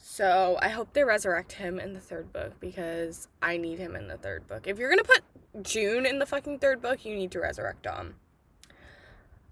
So 0.00 0.58
I 0.62 0.68
hope 0.70 0.92
they 0.92 1.04
resurrect 1.04 1.52
him 1.52 1.78
in 1.78 1.92
the 1.92 2.00
third 2.00 2.32
book 2.32 2.58
because 2.60 3.28
I 3.42 3.56
need 3.56 3.78
him 3.78 3.94
in 3.94 4.08
the 4.08 4.16
third 4.16 4.46
book. 4.46 4.66
If 4.66 4.78
you're 4.78 4.90
gonna 4.90 5.04
put 5.04 5.22
June 5.62 6.06
in 6.06 6.18
the 6.18 6.26
fucking 6.26 6.60
third 6.60 6.80
book, 6.80 7.04
you 7.04 7.14
need 7.14 7.30
to 7.32 7.40
resurrect 7.40 7.82
Dom. 7.82 8.14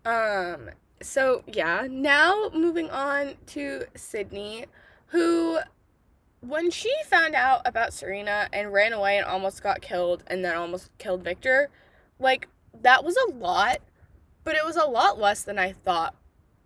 Um, 0.04 0.70
so 1.02 1.42
yeah, 1.46 1.86
now 1.90 2.50
moving 2.54 2.90
on 2.90 3.34
to 3.48 3.84
Sydney, 3.94 4.66
who 5.08 5.58
when 6.40 6.70
she 6.70 6.92
found 7.06 7.34
out 7.34 7.62
about 7.64 7.92
Serena 7.92 8.48
and 8.52 8.72
ran 8.72 8.92
away 8.92 9.18
and 9.18 9.26
almost 9.26 9.62
got 9.62 9.80
killed 9.82 10.22
and 10.26 10.44
then 10.44 10.56
almost 10.56 10.90
killed 10.98 11.22
Victor, 11.22 11.70
like 12.18 12.48
that 12.82 13.04
was 13.04 13.16
a 13.16 13.32
lot, 13.32 13.78
but 14.44 14.54
it 14.54 14.64
was 14.64 14.76
a 14.76 14.84
lot 14.84 15.18
less 15.18 15.42
than 15.42 15.58
I 15.58 15.72
thought 15.72 16.14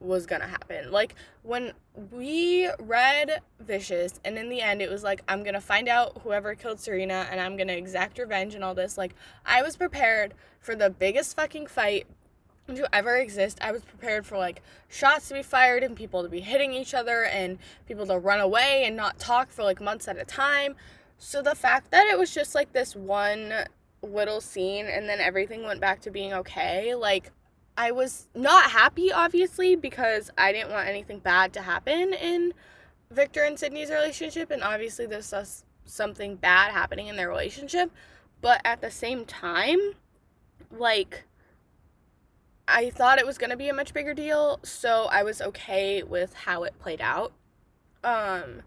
was 0.00 0.26
gonna 0.26 0.46
happen. 0.46 0.90
Like 0.90 1.14
when 1.42 1.72
we 2.10 2.68
read 2.78 3.40
Vicious, 3.60 4.18
and 4.24 4.38
in 4.38 4.48
the 4.48 4.60
end, 4.60 4.80
it 4.80 4.90
was 4.90 5.02
like, 5.02 5.22
I'm 5.28 5.42
gonna 5.42 5.60
find 5.60 5.88
out 5.88 6.20
whoever 6.22 6.54
killed 6.54 6.80
Serena 6.80 7.26
and 7.30 7.40
I'm 7.40 7.56
gonna 7.56 7.74
exact 7.74 8.18
revenge 8.18 8.54
and 8.54 8.64
all 8.64 8.74
this. 8.74 8.96
Like, 8.96 9.14
I 9.44 9.62
was 9.62 9.76
prepared 9.76 10.34
for 10.60 10.74
the 10.74 10.90
biggest 10.90 11.36
fucking 11.36 11.66
fight 11.66 12.06
to 12.76 12.94
ever 12.94 13.16
exist. 13.16 13.58
I 13.60 13.72
was 13.72 13.82
prepared 13.82 14.26
for 14.26 14.38
like 14.38 14.62
shots 14.88 15.28
to 15.28 15.34
be 15.34 15.42
fired 15.42 15.82
and 15.82 15.96
people 15.96 16.22
to 16.22 16.28
be 16.28 16.40
hitting 16.40 16.72
each 16.72 16.94
other 16.94 17.24
and 17.24 17.58
people 17.86 18.06
to 18.06 18.18
run 18.18 18.40
away 18.40 18.84
and 18.86 18.96
not 18.96 19.18
talk 19.18 19.50
for 19.50 19.62
like 19.62 19.80
months 19.80 20.08
at 20.08 20.18
a 20.18 20.24
time. 20.24 20.76
So 21.18 21.42
the 21.42 21.54
fact 21.54 21.90
that 21.90 22.06
it 22.06 22.18
was 22.18 22.32
just 22.32 22.54
like 22.54 22.72
this 22.72 22.96
one 22.96 23.52
little 24.02 24.40
scene 24.40 24.86
and 24.86 25.08
then 25.08 25.20
everything 25.20 25.64
went 25.64 25.80
back 25.80 26.00
to 26.02 26.10
being 26.10 26.32
okay, 26.32 26.94
like 26.94 27.30
I 27.76 27.92
was 27.92 28.28
not 28.34 28.70
happy 28.70 29.12
obviously 29.12 29.76
because 29.76 30.30
I 30.36 30.52
didn't 30.52 30.70
want 30.70 30.88
anything 30.88 31.18
bad 31.18 31.52
to 31.54 31.62
happen 31.62 32.14
in 32.14 32.52
Victor 33.10 33.42
and 33.42 33.58
Sydney's 33.58 33.90
relationship 33.90 34.50
and 34.50 34.62
obviously 34.62 35.06
there's 35.06 35.34
something 35.84 36.36
bad 36.36 36.72
happening 36.72 37.08
in 37.08 37.16
their 37.16 37.28
relationship, 37.28 37.90
but 38.40 38.60
at 38.64 38.80
the 38.80 38.90
same 38.90 39.24
time 39.24 39.78
like 40.70 41.24
I 42.68 42.90
thought 42.90 43.18
it 43.18 43.26
was 43.26 43.36
going 43.36 43.50
to 43.50 43.56
be 43.56 43.68
a 43.68 43.74
much 43.74 43.92
bigger 43.92 44.14
deal, 44.14 44.60
so 44.62 45.08
I 45.10 45.24
was 45.24 45.42
okay 45.42 46.04
with 46.04 46.34
how 46.34 46.62
it 46.62 46.78
played 46.78 47.00
out. 47.00 47.32
Um 48.04 48.62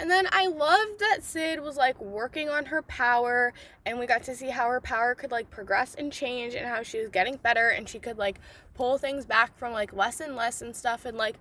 and 0.00 0.10
then 0.10 0.26
I 0.32 0.46
loved 0.46 0.98
that 0.98 1.22
Sid 1.22 1.60
was 1.60 1.76
like 1.76 2.00
working 2.00 2.48
on 2.48 2.66
her 2.66 2.82
power 2.82 3.52
and 3.84 3.98
we 3.98 4.06
got 4.06 4.22
to 4.24 4.34
see 4.34 4.48
how 4.48 4.68
her 4.68 4.80
power 4.80 5.14
could 5.14 5.30
like 5.30 5.50
progress 5.50 5.94
and 5.94 6.10
change 6.10 6.54
and 6.54 6.66
how 6.66 6.82
she 6.82 6.98
was 6.98 7.10
getting 7.10 7.36
better 7.36 7.68
and 7.68 7.88
she 7.88 7.98
could 7.98 8.16
like 8.16 8.40
pull 8.74 8.96
things 8.96 9.26
back 9.26 9.56
from 9.58 9.72
like 9.72 9.92
less 9.92 10.20
and 10.20 10.34
less 10.34 10.62
and 10.62 10.74
stuff 10.74 11.04
and 11.04 11.18
like 11.18 11.36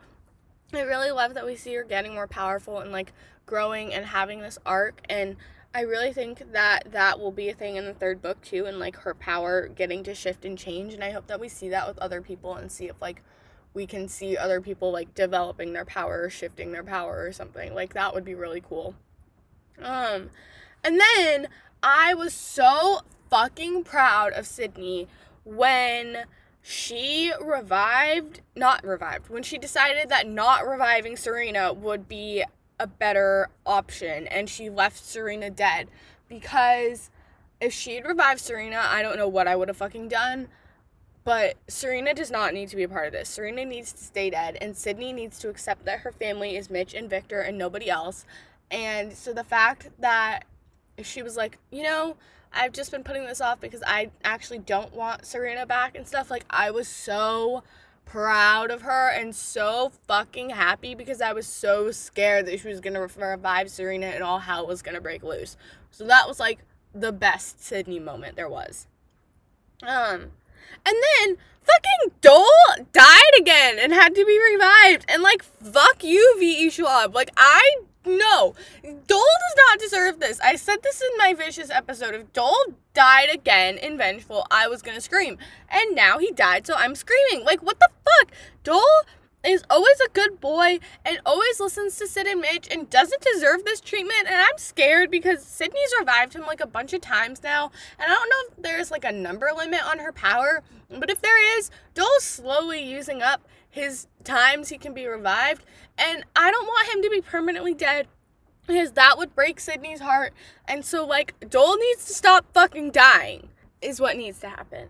I 0.74 0.82
really 0.82 1.10
love 1.10 1.34
that 1.34 1.46
we 1.46 1.56
see 1.56 1.74
her 1.76 1.84
getting 1.84 2.14
more 2.14 2.28
powerful 2.28 2.80
and 2.80 2.92
like 2.92 3.14
growing 3.46 3.94
and 3.94 4.06
having 4.06 4.42
this 4.42 4.60
arc 4.66 5.02
and 5.10 5.38
I 5.74 5.82
really 5.82 6.12
think 6.12 6.52
that 6.52 6.92
that 6.92 7.20
will 7.20 7.32
be 7.32 7.50
a 7.50 7.54
thing 7.54 7.76
in 7.76 7.86
the 7.86 7.94
third 7.94 8.24
book 8.24 8.42
too, 8.42 8.66
and 8.66 8.80
like 8.80 8.96
her 8.98 9.14
power 9.14 9.68
getting 9.68 10.04
to 10.06 10.16
shift 10.16 10.44
and 10.44 10.58
change. 10.58 10.96
And 10.96 11.04
I 11.04 11.12
hope 11.12 11.28
that 11.28 11.40
we 11.40 11.48
see 11.48 11.70
that 11.70 11.88
with 11.88 12.00
other 12.00 12.24
people 12.24 12.56
and 12.56 12.72
see 12.72 12.88
if 12.88 13.00
like 13.02 13.22
we 13.74 13.86
can 13.86 14.08
see 14.08 14.36
other 14.36 14.62
people 14.62 14.92
like 14.92 15.14
developing 15.14 15.74
their 15.74 15.86
power 15.86 16.24
or 16.24 16.30
shifting 16.30 16.72
their 16.72 16.84
power 16.84 17.24
or 17.26 17.32
something. 17.32 17.74
Like 17.74 17.94
that 17.94 18.14
would 18.14 18.26
be 18.26 18.36
really 18.36 18.62
cool. 18.62 18.96
Um, 19.82 20.30
and 20.84 21.00
then 21.00 21.48
I 21.82 22.14
was 22.14 22.34
so 22.34 23.02
fucking 23.30 23.84
proud 23.84 24.34
of 24.34 24.48
Sydney 24.48 25.08
when 25.44 26.26
she 26.62 27.32
revived, 27.42 28.42
not 28.56 28.84
revived, 28.84 29.30
when 29.30 29.44
she 29.44 29.58
decided 29.58 30.10
that 30.10 30.28
not 30.28 30.68
reviving 30.68 31.16
Serena 31.16 31.72
would 31.72 32.08
be 32.08 32.44
a 32.80 32.88
better 32.88 33.50
option 33.66 34.28
and 34.28 34.50
she 34.50 34.70
left 34.70 35.06
Serena 35.06 35.50
dead 35.50 35.90
because 36.28 37.10
if 37.60 37.74
she'd 37.74 38.06
revived 38.06 38.40
Serena, 38.40 38.82
I 38.86 39.02
don't 39.02 39.18
know 39.18 39.28
what 39.28 39.48
I 39.48 39.56
would 39.56 39.68
have 39.68 39.78
fucking 39.78 40.08
done. 40.08 40.48
But 41.24 41.58
Serena 41.68 42.14
does 42.14 42.32
not 42.32 42.54
need 42.54 42.70
to 42.70 42.76
be 42.76 42.84
a 42.84 42.90
part 42.90 43.08
of 43.08 43.14
this. 43.14 43.30
Serena 43.30 43.66
needs 43.66 43.92
to 43.94 44.04
stay 44.04 44.30
dead, 44.30 44.58
and 44.62 44.76
Sydney 44.76 45.14
needs 45.14 45.38
to 45.40 45.50
accept 45.50 45.86
that 45.86 46.00
her 46.00 46.12
family 46.12 46.56
is 46.56 46.70
Mitch 46.70 46.94
and 46.94 47.10
Victor 47.10 47.42
and 47.42 47.58
nobody 47.58 47.90
else. 47.90 48.26
And 48.72 49.14
so 49.14 49.34
the 49.34 49.44
fact 49.44 49.90
that 50.00 50.46
she 51.04 51.22
was 51.22 51.38
like, 51.38 51.58
you 51.72 51.84
know, 51.84 52.16
I've 52.54 52.74
just 52.74 52.92
been 52.92 53.04
putting 53.04 53.26
this 53.26 53.42
off 53.42 53.60
because 53.60 53.84
I 53.86 54.12
actually 54.24 54.60
don't 54.60 54.94
want 54.94 55.26
Serena 55.26 55.66
back 55.66 55.96
and 55.96 56.08
stuff, 56.08 56.32
like, 56.32 56.46
I 56.50 56.72
was 56.72 56.88
so 56.88 57.64
proud 58.06 58.72
of 58.72 58.82
her 58.82 59.10
and 59.10 59.36
so 59.36 59.92
fucking 60.08 60.50
happy 60.50 60.96
because 60.96 61.22
I 61.22 61.32
was 61.32 61.46
so 61.46 61.92
scared 61.92 62.48
that 62.48 62.60
she 62.60 62.68
was 62.68 62.80
gonna 62.80 63.02
revive 63.02 63.70
Serena 63.70 64.08
and 64.08 64.24
all 64.24 64.40
hell 64.40 64.66
was 64.66 64.82
gonna 64.82 65.02
break 65.02 65.22
loose. 65.22 65.58
So 65.92 66.06
that 66.06 66.28
was 66.28 66.40
like 66.40 66.60
the 66.94 67.12
best 67.12 67.64
Sydney 67.64 68.00
moment 68.00 68.36
there 68.36 68.50
was. 68.50 68.88
Um, 69.84 70.32
and 70.86 70.96
then 70.96 71.38
fucking 71.62 72.16
Dol 72.22 72.46
died 72.94 73.40
again 73.40 73.78
and 73.80 73.94
had 73.94 74.16
to 74.16 74.26
be 74.26 74.40
revived. 74.54 75.06
And 75.08 75.22
like, 75.22 75.44
fuck 75.44 76.04
you, 76.04 76.36
V.E. 76.40 76.70
Schwab. 76.70 77.14
Like, 77.14 77.32
I 77.38 77.78
no, 78.06 78.56
Dol 78.84 78.96
does 79.06 79.56
not 79.58 79.80
deserve 79.80 80.20
this. 80.20 80.40
I 80.40 80.56
said 80.56 80.82
this 80.84 81.02
in 81.02 81.10
my 81.18 81.34
Vicious 81.34 81.70
episode. 81.70 82.16
If 82.16 82.32
Dol 82.34 82.56
died 82.94 83.30
again 83.32 83.78
in 83.78 83.98
Vengeful, 83.98 84.48
I 84.50 84.68
was 84.68 84.82
gonna 84.82 85.02
scream. 85.02 85.38
And 85.70 85.96
now 85.96 86.18
he 86.18 86.32
died, 86.32 86.66
so 86.66 86.76
I'm 86.76 86.96
screaming. 86.96 87.46
Like, 87.46 87.62
what 87.62 87.80
the 87.80 87.90
fuck? 88.06 88.32
Dol 88.64 89.02
is 89.46 89.64
always 89.70 90.00
a 90.06 90.10
good 90.10 90.40
boy 90.40 90.80
and 91.06 91.20
always 91.26 91.60
listens 91.60 91.96
to 91.98 92.08
Sid 92.08 92.28
and 92.28 92.42
Mitch 92.42 92.68
and 92.70 92.90
doesn't 92.90 93.22
deserve 93.22 93.64
this 93.64 93.80
treatment. 93.80 94.28
And 94.28 94.36
I'm 94.36 94.58
scared 94.58 95.10
because 95.10 95.44
Sydney's 95.44 95.94
revived 95.98 96.34
him 96.34 96.42
like 96.42 96.60
a 96.60 96.68
bunch 96.68 96.94
of 96.94 97.02
times 97.02 97.42
now. 97.42 97.72
And 97.98 98.12
I 98.12 98.16
don't 98.16 98.30
know 98.30 98.56
if 98.56 98.64
there's 98.64 98.92
like 98.92 99.06
a 99.06 99.12
number 99.12 99.50
limit 99.56 99.86
on 99.86 100.00
her 100.00 100.12
power, 100.12 100.62
but 100.90 101.10
if 101.10 101.22
there 101.22 101.58
is, 101.58 101.72
Dol's 101.94 102.24
slowly 102.24 102.84
using 102.84 103.22
up 103.22 103.48
his 103.70 104.08
times 104.24 104.70
he 104.70 104.78
can 104.78 104.94
be 104.94 105.06
revived. 105.06 105.64
And 105.98 106.24
I 106.36 106.52
don't 106.52 106.68
want 106.68 106.94
him 106.94 107.02
to 107.04 107.10
be 107.10 107.22
permanently 107.22 107.74
dead 107.74 108.08
because 108.68 108.92
that 108.94 109.18
would 109.18 109.36
break 109.36 109.60
Sydney's 109.60 110.00
heart. 110.00 110.34
And 110.68 110.86
so, 110.86 111.06
like, 111.06 111.50
Dol 111.50 111.78
needs 111.78 112.06
to 112.06 112.14
stop 112.14 112.46
fucking 112.54 112.92
dying, 112.92 113.50
is 113.82 114.00
what 114.00 114.16
needs 114.16 114.40
to 114.42 114.50
happen. 114.50 114.90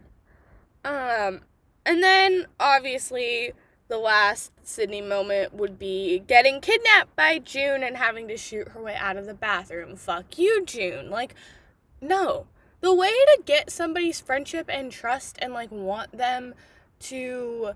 Um, 0.84 1.42
and 1.86 2.04
then 2.04 2.48
obviously, 2.60 3.54
the 3.90 3.98
last 3.98 4.52
Sydney 4.64 5.02
moment 5.02 5.54
would 5.54 5.80
be 5.80 6.20
getting 6.20 6.62
kidnapped 6.62 7.16
by 7.16 7.40
June 7.40 7.84
and 7.84 7.98
having 7.98 8.28
to 8.28 8.38
shoot 8.38 8.70
her 8.70 8.82
way 8.82 8.96
out 8.96 9.18
of 9.18 9.26
the 9.26 9.34
bathroom. 9.34 9.96
Fuck 9.96 10.38
you, 10.38 10.64
June. 10.64 11.10
Like, 11.10 11.34
no. 12.00 12.46
The 12.82 12.94
way 12.94 13.10
to 13.10 13.42
get 13.46 13.72
somebody's 13.72 14.22
friendship 14.22 14.70
and 14.70 14.92
trust 14.92 15.38
and, 15.42 15.54
like, 15.54 15.72
want 15.72 16.14
them 16.14 16.54
to 17.00 17.72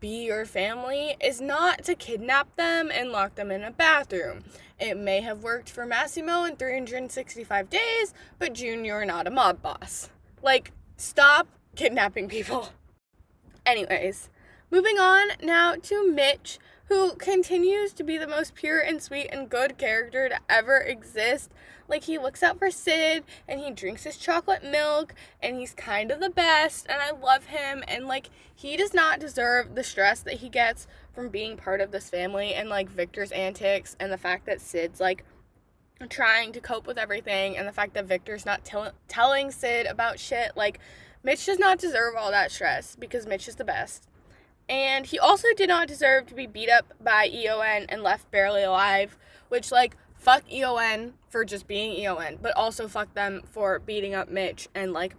be 0.00 0.24
your 0.24 0.44
family 0.44 1.16
is 1.20 1.40
not 1.40 1.84
to 1.84 1.94
kidnap 1.94 2.54
them 2.56 2.90
and 2.92 3.10
lock 3.10 3.36
them 3.36 3.50
in 3.50 3.62
a 3.62 3.70
bathroom. 3.70 4.42
It 4.80 4.96
may 4.96 5.20
have 5.20 5.44
worked 5.44 5.70
for 5.70 5.86
Massimo 5.86 6.42
in 6.42 6.56
365 6.56 7.70
days, 7.70 8.12
but 8.38 8.52
June, 8.52 8.84
you're 8.84 9.04
not 9.04 9.28
a 9.28 9.30
mob 9.30 9.62
boss. 9.62 10.10
Like, 10.42 10.72
stop 10.96 11.46
kidnapping 11.76 12.28
people. 12.28 12.70
Anyways, 13.66 14.28
moving 14.72 14.98
on 14.98 15.28
now 15.42 15.74
to 15.74 16.10
Mitch, 16.10 16.58
who 16.86 17.14
continues 17.16 17.92
to 17.92 18.02
be 18.02 18.16
the 18.16 18.26
most 18.26 18.54
pure 18.54 18.80
and 18.80 19.02
sweet 19.02 19.28
and 19.30 19.50
good 19.50 19.76
character 19.76 20.30
to 20.30 20.38
ever 20.48 20.78
exist. 20.78 21.52
Like, 21.88 22.04
he 22.04 22.16
looks 22.16 22.42
out 22.42 22.58
for 22.58 22.70
Sid 22.70 23.22
and 23.46 23.60
he 23.60 23.70
drinks 23.70 24.04
his 24.04 24.16
chocolate 24.16 24.64
milk 24.64 25.14
and 25.42 25.56
he's 25.56 25.74
kind 25.74 26.10
of 26.10 26.20
the 26.20 26.30
best 26.30 26.86
and 26.88 27.02
I 27.02 27.10
love 27.10 27.46
him. 27.46 27.84
And, 27.86 28.08
like, 28.08 28.30
he 28.54 28.78
does 28.78 28.94
not 28.94 29.20
deserve 29.20 29.74
the 29.74 29.84
stress 29.84 30.20
that 30.20 30.38
he 30.38 30.48
gets 30.48 30.86
from 31.14 31.28
being 31.28 31.58
part 31.58 31.82
of 31.82 31.90
this 31.90 32.08
family 32.08 32.54
and, 32.54 32.70
like, 32.70 32.88
Victor's 32.88 33.32
antics 33.32 33.94
and 34.00 34.10
the 34.10 34.16
fact 34.16 34.46
that 34.46 34.62
Sid's, 34.62 35.00
like, 35.00 35.22
trying 36.08 36.50
to 36.52 36.60
cope 36.60 36.86
with 36.86 36.96
everything 36.96 37.58
and 37.58 37.68
the 37.68 37.72
fact 37.72 37.92
that 37.92 38.06
Victor's 38.06 38.46
not 38.46 38.64
tell- 38.64 38.92
telling 39.06 39.50
Sid 39.50 39.84
about 39.84 40.18
shit. 40.18 40.56
Like, 40.56 40.80
Mitch 41.22 41.44
does 41.44 41.58
not 41.58 41.78
deserve 41.78 42.14
all 42.16 42.30
that 42.30 42.50
stress 42.50 42.96
because 42.96 43.26
Mitch 43.26 43.48
is 43.48 43.56
the 43.56 43.64
best. 43.64 44.08
And 44.68 45.06
he 45.06 45.18
also 45.18 45.48
did 45.56 45.68
not 45.68 45.88
deserve 45.88 46.26
to 46.26 46.34
be 46.34 46.46
beat 46.46 46.70
up 46.70 46.94
by 47.02 47.28
EON 47.32 47.86
and 47.88 48.02
left 48.02 48.30
barely 48.30 48.62
alive, 48.62 49.18
which, 49.48 49.70
like, 49.70 49.96
fuck 50.16 50.50
EON 50.50 51.14
for 51.28 51.44
just 51.44 51.66
being 51.66 51.92
EON, 51.92 52.38
but 52.40 52.56
also 52.56 52.88
fuck 52.88 53.12
them 53.14 53.42
for 53.50 53.78
beating 53.78 54.14
up 54.14 54.28
Mitch. 54.28 54.68
And, 54.74 54.92
like, 54.92 55.14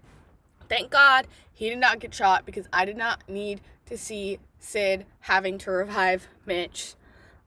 thank 0.70 0.90
God 0.90 1.28
he 1.52 1.70
did 1.70 1.80
not 1.80 2.00
get 2.00 2.14
shot 2.14 2.46
because 2.46 2.68
I 2.74 2.86
did 2.86 2.98
not 2.98 3.28
need 3.30 3.62
to 3.86 3.98
see 3.98 4.40
Sid 4.60 5.06
having 5.22 5.58
to 5.60 5.72
revive 5.72 6.28
Mitch. 6.46 6.96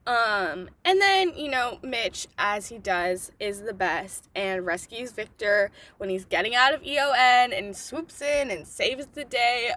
Um, 0.06 0.70
and 0.84 1.00
then, 1.00 1.32
you 1.36 1.50
know, 1.50 1.80
Mitch, 1.82 2.28
as 2.38 2.68
he 2.68 2.78
does, 2.78 3.32
is 3.40 3.62
the 3.62 3.74
best 3.74 4.28
and 4.36 4.64
rescues 4.64 5.10
Victor 5.10 5.72
when 5.98 6.10
he's 6.10 6.24
getting 6.24 6.54
out 6.54 6.72
of 6.72 6.84
EON 6.84 7.52
and 7.52 7.76
swoops 7.76 8.22
in 8.22 8.50
and 8.50 8.68
saves 8.68 9.06
the 9.14 9.24
day. 9.24 9.72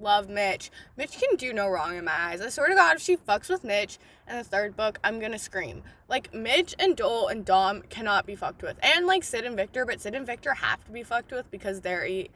Love 0.00 0.28
Mitch. 0.28 0.70
Mitch 0.96 1.18
can 1.18 1.36
do 1.36 1.52
no 1.52 1.68
wrong 1.68 1.96
in 1.96 2.04
my 2.04 2.14
eyes. 2.16 2.40
I 2.40 2.48
swear 2.48 2.68
to 2.68 2.74
God, 2.74 2.96
if 2.96 3.02
she 3.02 3.16
fucks 3.16 3.48
with 3.48 3.64
Mitch 3.64 3.98
in 4.28 4.36
the 4.36 4.44
third 4.44 4.76
book, 4.76 4.98
I'm 5.02 5.18
gonna 5.18 5.38
scream. 5.38 5.82
Like, 6.08 6.32
Mitch 6.32 6.74
and 6.78 6.96
Dol 6.96 7.28
and 7.28 7.44
Dom 7.44 7.82
cannot 7.82 8.26
be 8.26 8.36
fucked 8.36 8.62
with. 8.62 8.78
And, 8.82 9.06
like, 9.06 9.24
Sid 9.24 9.44
and 9.44 9.56
Victor, 9.56 9.84
but 9.84 10.00
Sid 10.00 10.14
and 10.14 10.26
Victor 10.26 10.54
have 10.54 10.84
to 10.84 10.90
be 10.90 11.02
fucked 11.02 11.32
with 11.32 11.50
because 11.50 11.80
they're 11.80 12.06
e- 12.06 12.30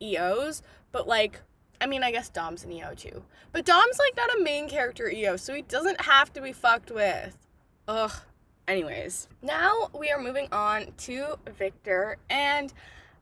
EOs. 0.00 0.62
But, 0.92 1.06
like, 1.06 1.40
I 1.80 1.86
mean, 1.86 2.02
I 2.02 2.10
guess 2.10 2.28
Dom's 2.28 2.64
an 2.64 2.72
EO 2.72 2.94
too. 2.94 3.22
But 3.52 3.64
Dom's 3.64 3.98
like 3.98 4.16
not 4.16 4.34
a 4.36 4.42
main 4.42 4.68
character 4.68 5.08
EO, 5.08 5.36
so 5.36 5.54
he 5.54 5.62
doesn't 5.62 6.02
have 6.02 6.32
to 6.32 6.40
be 6.40 6.52
fucked 6.52 6.90
with. 6.90 7.36
Ugh. 7.86 8.12
Anyways, 8.66 9.28
now 9.40 9.88
we 9.98 10.10
are 10.10 10.20
moving 10.20 10.48
on 10.52 10.92
to 10.98 11.38
Victor, 11.56 12.18
and 12.28 12.72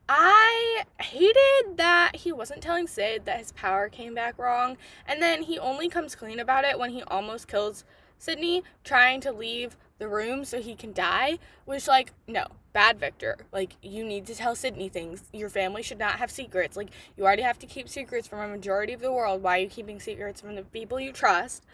I 0.09 0.85
hated 1.01 1.77
that 1.77 2.13
he 2.15 2.31
wasn't 2.31 2.63
telling 2.63 2.87
Sid 2.87 3.25
that 3.25 3.39
his 3.39 3.53
power 3.53 3.89
came 3.89 4.15
back 4.15 4.39
wrong, 4.39 4.77
and 5.07 5.21
then 5.21 5.43
he 5.43 5.59
only 5.59 5.89
comes 5.89 6.15
clean 6.15 6.39
about 6.39 6.65
it 6.65 6.79
when 6.79 6.91
he 6.91 7.03
almost 7.05 7.49
kills 7.49 7.85
Sydney, 8.19 8.63
trying 8.85 9.21
to 9.23 9.33
leave 9.33 9.77
the 9.99 10.09
room 10.09 10.45
so 10.45 10.61
he 10.61 10.75
can 10.75 10.93
die, 10.93 11.39
which, 11.65 11.89
like, 11.89 12.13
no, 12.27 12.47
bad 12.73 12.99
Victor. 12.99 13.37
Like, 13.53 13.73
you 13.83 14.05
need 14.05 14.27
to 14.27 14.35
tell 14.35 14.55
Sydney 14.55 14.89
things. 14.89 15.25
Your 15.33 15.49
family 15.49 15.83
should 15.83 15.99
not 15.99 16.19
have 16.19 16.31
secrets. 16.31 16.77
Like, 16.77 16.91
you 17.17 17.25
already 17.25 17.43
have 17.43 17.59
to 17.61 17.67
keep 17.67 17.89
secrets 17.89 18.29
from 18.29 18.41
a 18.41 18.49
majority 18.49 18.93
of 18.93 19.01
the 19.01 19.13
world. 19.13 19.43
Why 19.43 19.59
are 19.59 19.63
you 19.63 19.69
keeping 19.69 19.99
secrets 19.99 20.41
from 20.41 20.55
the 20.55 20.63
people 20.63 21.01
you 21.01 21.13
trust? 21.13 21.65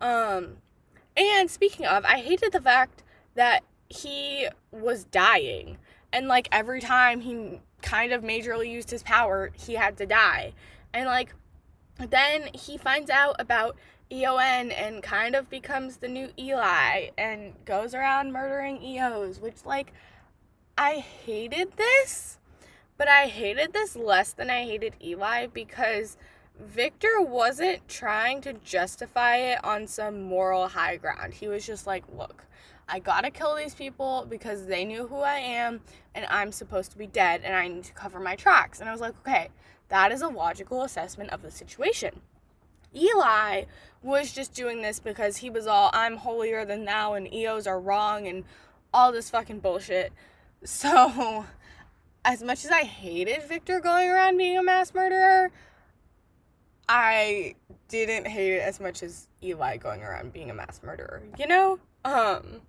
Um, 0.00 0.58
and 1.16 1.50
speaking 1.50 1.86
of, 1.86 2.04
I 2.04 2.18
hated 2.18 2.52
the 2.52 2.60
fact 2.60 3.02
that 3.34 3.64
he 3.88 4.48
was 4.70 5.04
dying. 5.04 5.78
And, 6.12 6.28
like, 6.28 6.48
every 6.52 6.80
time 6.80 7.22
he 7.22 7.60
kind 7.82 8.12
of 8.12 8.22
majorly 8.22 8.70
used 8.70 8.90
his 8.90 9.02
power, 9.02 9.50
he 9.54 9.74
had 9.74 9.96
to 9.98 10.06
die. 10.06 10.54
And, 10.94 11.06
like, 11.06 11.34
then 11.98 12.48
he 12.54 12.78
finds 12.78 13.10
out 13.10 13.36
about 13.38 13.76
EON 14.10 14.70
and 14.70 15.02
kind 15.02 15.34
of 15.34 15.48
becomes 15.48 15.98
the 15.98 16.08
new 16.08 16.30
Eli 16.38 17.08
and 17.16 17.52
goes 17.64 17.94
around 17.94 18.32
murdering 18.32 18.82
EOs, 18.82 19.40
which, 19.40 19.64
like, 19.64 19.92
I 20.76 20.96
hated 20.96 21.76
this, 21.76 22.38
but 22.96 23.08
I 23.08 23.26
hated 23.26 23.72
this 23.72 23.96
less 23.96 24.32
than 24.32 24.50
I 24.50 24.64
hated 24.64 24.94
Eli 25.02 25.46
because 25.46 26.16
Victor 26.58 27.20
wasn't 27.20 27.88
trying 27.88 28.40
to 28.42 28.52
justify 28.52 29.36
it 29.36 29.64
on 29.64 29.86
some 29.86 30.22
moral 30.22 30.68
high 30.68 30.96
ground. 30.96 31.34
He 31.34 31.48
was 31.48 31.66
just 31.66 31.86
like, 31.86 32.04
look, 32.16 32.44
I 32.88 32.98
gotta 32.98 33.30
kill 33.30 33.54
these 33.54 33.74
people 33.74 34.26
because 34.28 34.66
they 34.66 34.84
knew 34.84 35.06
who 35.06 35.20
I 35.20 35.38
am 35.38 35.80
and 36.14 36.26
I'm 36.26 36.52
supposed 36.52 36.90
to 36.92 36.98
be 36.98 37.06
dead 37.06 37.42
and 37.44 37.54
I 37.54 37.68
need 37.68 37.84
to 37.84 37.92
cover 37.92 38.20
my 38.20 38.36
tracks. 38.36 38.80
And 38.80 38.88
I 38.88 38.92
was 38.92 39.00
like, 39.00 39.14
okay, 39.26 39.48
that 39.88 40.12
is 40.12 40.22
a 40.22 40.28
logical 40.28 40.82
assessment 40.82 41.30
of 41.30 41.42
the 41.42 41.50
situation. 41.50 42.20
Eli 42.94 43.64
was 44.02 44.32
just 44.32 44.52
doing 44.54 44.82
this 44.82 45.00
because 45.00 45.38
he 45.38 45.50
was 45.50 45.66
all, 45.66 45.90
I'm 45.92 46.16
holier 46.16 46.64
than 46.64 46.84
thou 46.84 47.14
and 47.14 47.32
EOs 47.32 47.66
are 47.66 47.80
wrong 47.80 48.26
and 48.26 48.44
all 48.92 49.12
this 49.12 49.30
fucking 49.30 49.60
bullshit. 49.60 50.12
So, 50.64 51.44
as 52.24 52.40
much 52.40 52.64
as 52.64 52.70
I 52.70 52.84
hated 52.84 53.42
Victor 53.42 53.80
going 53.80 54.08
around 54.08 54.36
being 54.36 54.56
a 54.56 54.62
mass 54.62 54.94
murderer, 54.94 55.50
I 56.88 57.56
didn't 57.88 58.28
hate 58.28 58.54
it 58.54 58.62
as 58.62 58.78
much 58.78 59.02
as 59.02 59.26
Eli 59.42 59.76
going 59.78 60.04
around 60.04 60.32
being 60.32 60.50
a 60.50 60.54
mass 60.54 60.80
murderer, 60.84 61.24
you 61.36 61.48
know? 61.48 61.80
Um, 62.04 62.60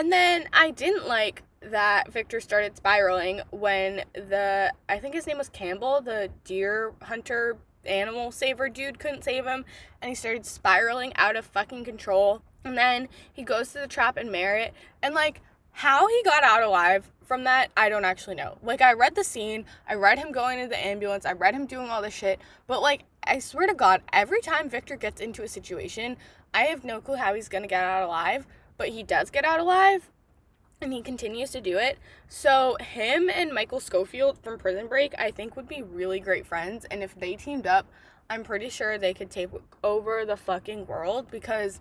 and 0.00 0.10
then 0.10 0.48
I 0.50 0.70
didn't 0.70 1.06
like 1.06 1.42
that 1.60 2.10
Victor 2.10 2.40
started 2.40 2.74
spiraling 2.74 3.42
when 3.50 4.04
the, 4.14 4.72
I 4.88 4.98
think 4.98 5.12
his 5.12 5.26
name 5.26 5.36
was 5.36 5.50
Campbell, 5.50 6.00
the 6.00 6.30
deer 6.42 6.94
hunter 7.02 7.58
animal 7.84 8.32
saver 8.32 8.70
dude 8.70 8.98
couldn't 8.98 9.24
save 9.24 9.44
him 9.44 9.66
and 10.00 10.08
he 10.08 10.14
started 10.14 10.46
spiraling 10.46 11.12
out 11.16 11.36
of 11.36 11.44
fucking 11.44 11.84
control. 11.84 12.40
And 12.64 12.78
then 12.78 13.08
he 13.30 13.42
goes 13.42 13.74
to 13.74 13.78
the 13.80 13.86
trap 13.86 14.16
and 14.16 14.32
Merit 14.32 14.72
and 15.02 15.14
like 15.14 15.42
how 15.72 16.08
he 16.08 16.22
got 16.24 16.44
out 16.44 16.62
alive 16.62 17.10
from 17.26 17.44
that, 17.44 17.70
I 17.76 17.90
don't 17.90 18.06
actually 18.06 18.36
know. 18.36 18.56
Like 18.62 18.80
I 18.80 18.94
read 18.94 19.16
the 19.16 19.22
scene, 19.22 19.66
I 19.86 19.96
read 19.96 20.18
him 20.18 20.32
going 20.32 20.62
to 20.62 20.66
the 20.66 20.82
ambulance, 20.82 21.26
I 21.26 21.32
read 21.32 21.54
him 21.54 21.66
doing 21.66 21.90
all 21.90 22.00
this 22.00 22.14
shit, 22.14 22.40
but 22.66 22.80
like 22.80 23.04
I 23.22 23.38
swear 23.38 23.66
to 23.66 23.74
God, 23.74 24.00
every 24.14 24.40
time 24.40 24.70
Victor 24.70 24.96
gets 24.96 25.20
into 25.20 25.42
a 25.42 25.48
situation, 25.48 26.16
I 26.54 26.62
have 26.62 26.84
no 26.84 27.02
clue 27.02 27.16
how 27.16 27.34
he's 27.34 27.50
gonna 27.50 27.66
get 27.66 27.84
out 27.84 28.02
alive, 28.02 28.46
but 28.80 28.88
he 28.88 29.02
does 29.02 29.28
get 29.28 29.44
out 29.44 29.60
alive 29.60 30.10
and 30.80 30.94
he 30.94 31.02
continues 31.02 31.50
to 31.50 31.60
do 31.60 31.76
it. 31.76 31.98
So 32.28 32.78
him 32.80 33.28
and 33.28 33.52
Michael 33.52 33.78
Scofield 33.78 34.38
from 34.38 34.58
Prison 34.58 34.86
Break, 34.86 35.12
I 35.18 35.30
think 35.30 35.54
would 35.54 35.68
be 35.68 35.82
really 35.82 36.18
great 36.18 36.46
friends. 36.46 36.86
And 36.90 37.02
if 37.02 37.14
they 37.14 37.36
teamed 37.36 37.66
up, 37.66 37.84
I'm 38.30 38.42
pretty 38.42 38.70
sure 38.70 38.96
they 38.96 39.12
could 39.12 39.30
take 39.30 39.50
over 39.84 40.24
the 40.24 40.38
fucking 40.38 40.86
world 40.86 41.30
because 41.30 41.78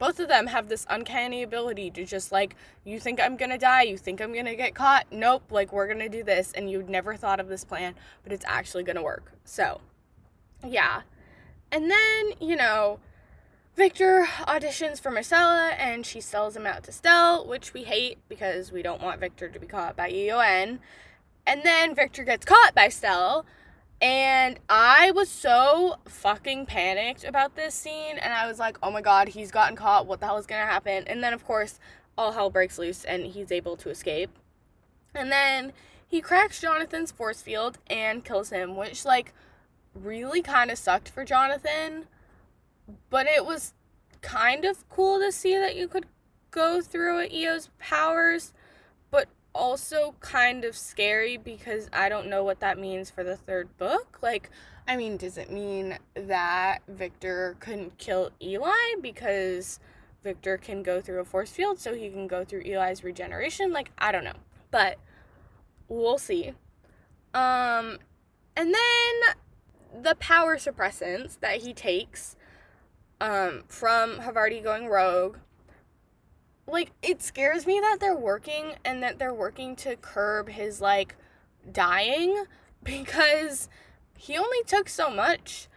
both 0.00 0.18
of 0.18 0.26
them 0.26 0.48
have 0.48 0.68
this 0.68 0.86
uncanny 0.90 1.44
ability 1.44 1.88
to 1.92 2.04
just 2.04 2.32
like 2.32 2.56
you 2.82 2.98
think 2.98 3.20
I'm 3.20 3.36
gonna 3.36 3.56
die, 3.56 3.82
you 3.82 3.96
think 3.96 4.20
I'm 4.20 4.34
gonna 4.34 4.56
get 4.56 4.74
caught. 4.74 5.06
Nope, 5.12 5.44
like 5.52 5.72
we're 5.72 5.86
gonna 5.86 6.08
do 6.08 6.24
this, 6.24 6.50
and 6.50 6.68
you'd 6.68 6.90
never 6.90 7.14
thought 7.14 7.38
of 7.38 7.46
this 7.46 7.62
plan, 7.62 7.94
but 8.24 8.32
it's 8.32 8.44
actually 8.48 8.82
gonna 8.82 9.04
work. 9.04 9.30
So, 9.44 9.82
yeah. 10.66 11.02
And 11.70 11.88
then, 11.88 12.32
you 12.40 12.56
know, 12.56 12.98
Victor 13.80 14.26
auditions 14.40 15.00
for 15.00 15.10
Marcella 15.10 15.70
and 15.78 16.04
she 16.04 16.20
sells 16.20 16.54
him 16.54 16.66
out 16.66 16.82
to 16.82 16.92
Stell, 16.92 17.46
which 17.46 17.72
we 17.72 17.84
hate 17.84 18.18
because 18.28 18.70
we 18.70 18.82
don't 18.82 19.00
want 19.00 19.20
Victor 19.20 19.48
to 19.48 19.58
be 19.58 19.66
caught 19.66 19.96
by 19.96 20.10
EON. 20.10 20.80
And 21.46 21.62
then 21.62 21.94
Victor 21.94 22.22
gets 22.22 22.44
caught 22.44 22.74
by 22.74 22.90
Stell. 22.90 23.46
And 23.98 24.60
I 24.68 25.12
was 25.12 25.30
so 25.30 25.96
fucking 26.06 26.66
panicked 26.66 27.24
about 27.24 27.56
this 27.56 27.74
scene. 27.74 28.18
And 28.18 28.34
I 28.34 28.46
was 28.46 28.58
like, 28.58 28.76
oh 28.82 28.90
my 28.90 29.00
god, 29.00 29.28
he's 29.28 29.50
gotten 29.50 29.76
caught. 29.76 30.06
What 30.06 30.20
the 30.20 30.26
hell 30.26 30.36
is 30.36 30.44
to 30.44 30.52
happen? 30.52 31.04
And 31.06 31.24
then, 31.24 31.32
of 31.32 31.46
course, 31.46 31.80
all 32.18 32.32
hell 32.32 32.50
breaks 32.50 32.78
loose 32.78 33.02
and 33.02 33.24
he's 33.24 33.50
able 33.50 33.78
to 33.78 33.88
escape. 33.88 34.28
And 35.14 35.32
then 35.32 35.72
he 36.06 36.20
cracks 36.20 36.60
Jonathan's 36.60 37.12
force 37.12 37.40
field 37.40 37.78
and 37.86 38.26
kills 38.26 38.50
him, 38.50 38.76
which, 38.76 39.06
like, 39.06 39.32
really 39.94 40.42
kind 40.42 40.70
of 40.70 40.76
sucked 40.76 41.08
for 41.08 41.24
Jonathan 41.24 42.04
but 43.08 43.26
it 43.26 43.44
was 43.44 43.74
kind 44.22 44.64
of 44.64 44.88
cool 44.88 45.18
to 45.18 45.32
see 45.32 45.56
that 45.56 45.76
you 45.76 45.88
could 45.88 46.06
go 46.50 46.80
through 46.80 47.24
EO's 47.24 47.70
powers, 47.78 48.52
but 49.10 49.28
also 49.54 50.14
kind 50.20 50.64
of 50.64 50.76
scary 50.76 51.36
because 51.36 51.88
I 51.92 52.08
don't 52.08 52.28
know 52.28 52.44
what 52.44 52.60
that 52.60 52.78
means 52.78 53.10
for 53.10 53.24
the 53.24 53.36
third 53.36 53.76
book. 53.78 54.18
Like, 54.22 54.50
I 54.86 54.96
mean, 54.96 55.16
does 55.16 55.38
it 55.38 55.50
mean 55.50 55.98
that 56.14 56.80
Victor 56.88 57.56
couldn't 57.60 57.98
kill 57.98 58.30
Eli 58.42 58.94
because 59.00 59.78
Victor 60.22 60.58
can 60.58 60.82
go 60.82 61.00
through 61.00 61.20
a 61.20 61.24
force 61.24 61.50
field 61.50 61.78
so 61.78 61.94
he 61.94 62.10
can 62.10 62.26
go 62.26 62.44
through 62.44 62.62
Eli's 62.62 63.02
regeneration? 63.02 63.72
Like, 63.72 63.90
I 63.98 64.12
don't 64.12 64.24
know. 64.24 64.36
But 64.70 64.98
we'll 65.88 66.18
see. 66.18 66.54
Um 67.34 67.98
and 68.56 68.74
then 68.74 70.02
the 70.02 70.14
power 70.16 70.56
suppressants 70.56 71.38
that 71.40 71.62
he 71.62 71.72
takes 71.72 72.36
um, 73.20 73.64
from 73.68 74.16
Haverty 74.16 74.62
going 74.62 74.88
rogue. 74.88 75.38
Like, 76.66 76.92
it 77.02 77.22
scares 77.22 77.66
me 77.66 77.80
that 77.80 77.98
they're 78.00 78.16
working 78.16 78.74
and 78.84 79.02
that 79.02 79.18
they're 79.18 79.34
working 79.34 79.74
to 79.76 79.96
curb 79.96 80.48
his, 80.48 80.80
like, 80.80 81.16
dying 81.70 82.44
because 82.82 83.68
he 84.16 84.36
only 84.36 84.62
took 84.66 84.88
so 84.88 85.10
much. 85.10 85.68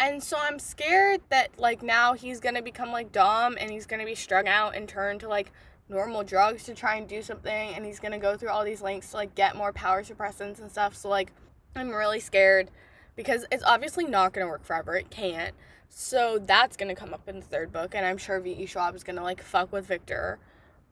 And 0.00 0.22
so 0.22 0.36
I'm 0.40 0.58
scared 0.58 1.20
that 1.28 1.50
like 1.58 1.80
now 1.80 2.14
he's 2.14 2.40
to 2.56 2.62
become 2.62 2.90
like 2.90 3.12
Dom 3.12 3.56
and 3.60 3.70
he's 3.70 3.86
to 4.00 4.06
be 4.06 4.16
strung 4.16 4.48
out 4.48 4.74
and 4.74 4.88
turn 4.88 5.20
to 5.20 5.28
like 5.28 5.52
normal 5.88 6.24
drugs 6.24 6.64
to 6.64 6.74
try 6.74 6.96
and 6.96 7.06
do 7.06 7.22
something 7.22 7.74
and 7.74 7.84
he's 7.84 8.00
to 8.12 8.18
go 8.18 8.36
through 8.36 8.48
all 8.48 8.64
these 8.64 8.82
links 8.82 9.10
to 9.10 9.16
like 9.18 9.34
get 9.36 9.54
more 9.54 9.72
power 9.72 10.02
suppressants 10.02 10.60
and 10.60 10.70
stuff. 10.72 10.96
So 10.96 11.08
like 11.08 11.32
I'm 11.76 11.90
really 11.90 12.18
scared 12.18 12.70
because 13.14 13.46
it's 13.52 13.62
obviously 13.64 14.04
not 14.04 14.32
to 14.44 14.50
work 14.50 14.64
forever. 14.64 14.96
It 14.96 15.10
can't. 15.10 15.54
So 15.94 16.38
that's 16.38 16.74
to 16.88 16.94
come 16.94 17.12
up 17.12 17.28
in 17.28 17.36
the 17.36 17.46
third 17.46 17.70
book 17.70 17.94
and 17.94 18.06
I'm 18.06 18.16
sure 18.16 18.40
V.E. 18.40 18.64
Schwab 18.64 18.94
is 18.94 19.04
to 19.16 19.22
like 19.22 19.42
fuck 19.42 19.70
with 19.70 19.86
Victor. 19.86 20.38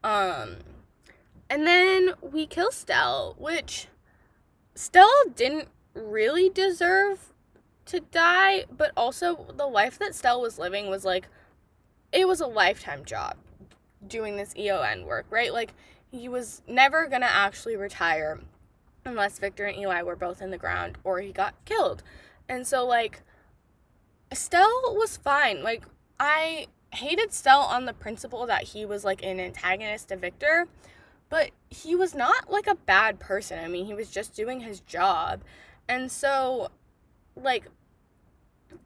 Um 0.05 0.57
and 1.49 1.67
then 1.67 2.13
we 2.21 2.47
kill 2.47 2.71
Stell, 2.71 3.35
which 3.39 3.89
Stell 4.75 5.11
didn't 5.35 5.69
really 5.95 6.51
deserve 6.51 7.33
to 7.87 8.01
die, 8.01 8.67
but 8.71 8.93
also 8.95 9.47
the 9.57 9.67
life 9.67 9.99
that 9.99 10.15
Stell 10.15 10.43
was 10.43 10.59
living 10.59 10.91
was 10.91 11.07
like 11.07 11.29
it 12.13 12.29
was 12.29 12.43
a 12.43 12.47
lifetime 12.47 13.07
job 13.07 13.37
doing 14.07 14.37
this 14.37 14.55
EON 14.55 15.07
work, 15.07 15.25
right? 15.31 15.53
Like 15.53 15.73
he 16.11 16.29
was 16.29 16.61
never 16.69 17.09
to 17.23 17.33
actually 17.33 17.77
retire 17.77 18.39
unless 19.07 19.39
Victor 19.39 19.65
and 19.65 19.79
Eli 19.79 20.03
were 20.03 20.15
both 20.15 20.43
in 20.43 20.51
the 20.51 20.59
ground 20.59 20.99
or 21.05 21.21
he 21.21 21.33
got 21.33 21.55
killed. 21.65 22.03
And 22.51 22.67
so 22.67 22.87
like 22.87 23.23
Stell 24.33 24.95
was 24.97 25.17
fine. 25.17 25.63
Like 25.63 25.85
I 26.19 26.67
hated 26.93 27.33
Stell 27.33 27.61
on 27.61 27.85
the 27.85 27.93
principle 27.93 28.47
that 28.47 28.65
he 28.65 28.85
was 28.85 29.05
like 29.05 29.23
an 29.23 29.41
antagonist 29.41 30.09
to 30.09 30.17
Victor, 30.17 30.67
but 31.29 31.51
he 31.69 31.95
was 31.95 32.15
not 32.15 32.51
like 32.51 32.67
a 32.67 32.75
bad 32.75 33.21
person. 33.21 33.59
I 33.63 33.69
mean, 33.69 33.87
he 33.87 33.95
was 33.95 34.11
just 34.11 34.35
doing 34.35 34.61
his 34.61 34.81
job. 34.81 35.43
And 35.89 36.11
so 36.11 36.71
like 37.37 37.67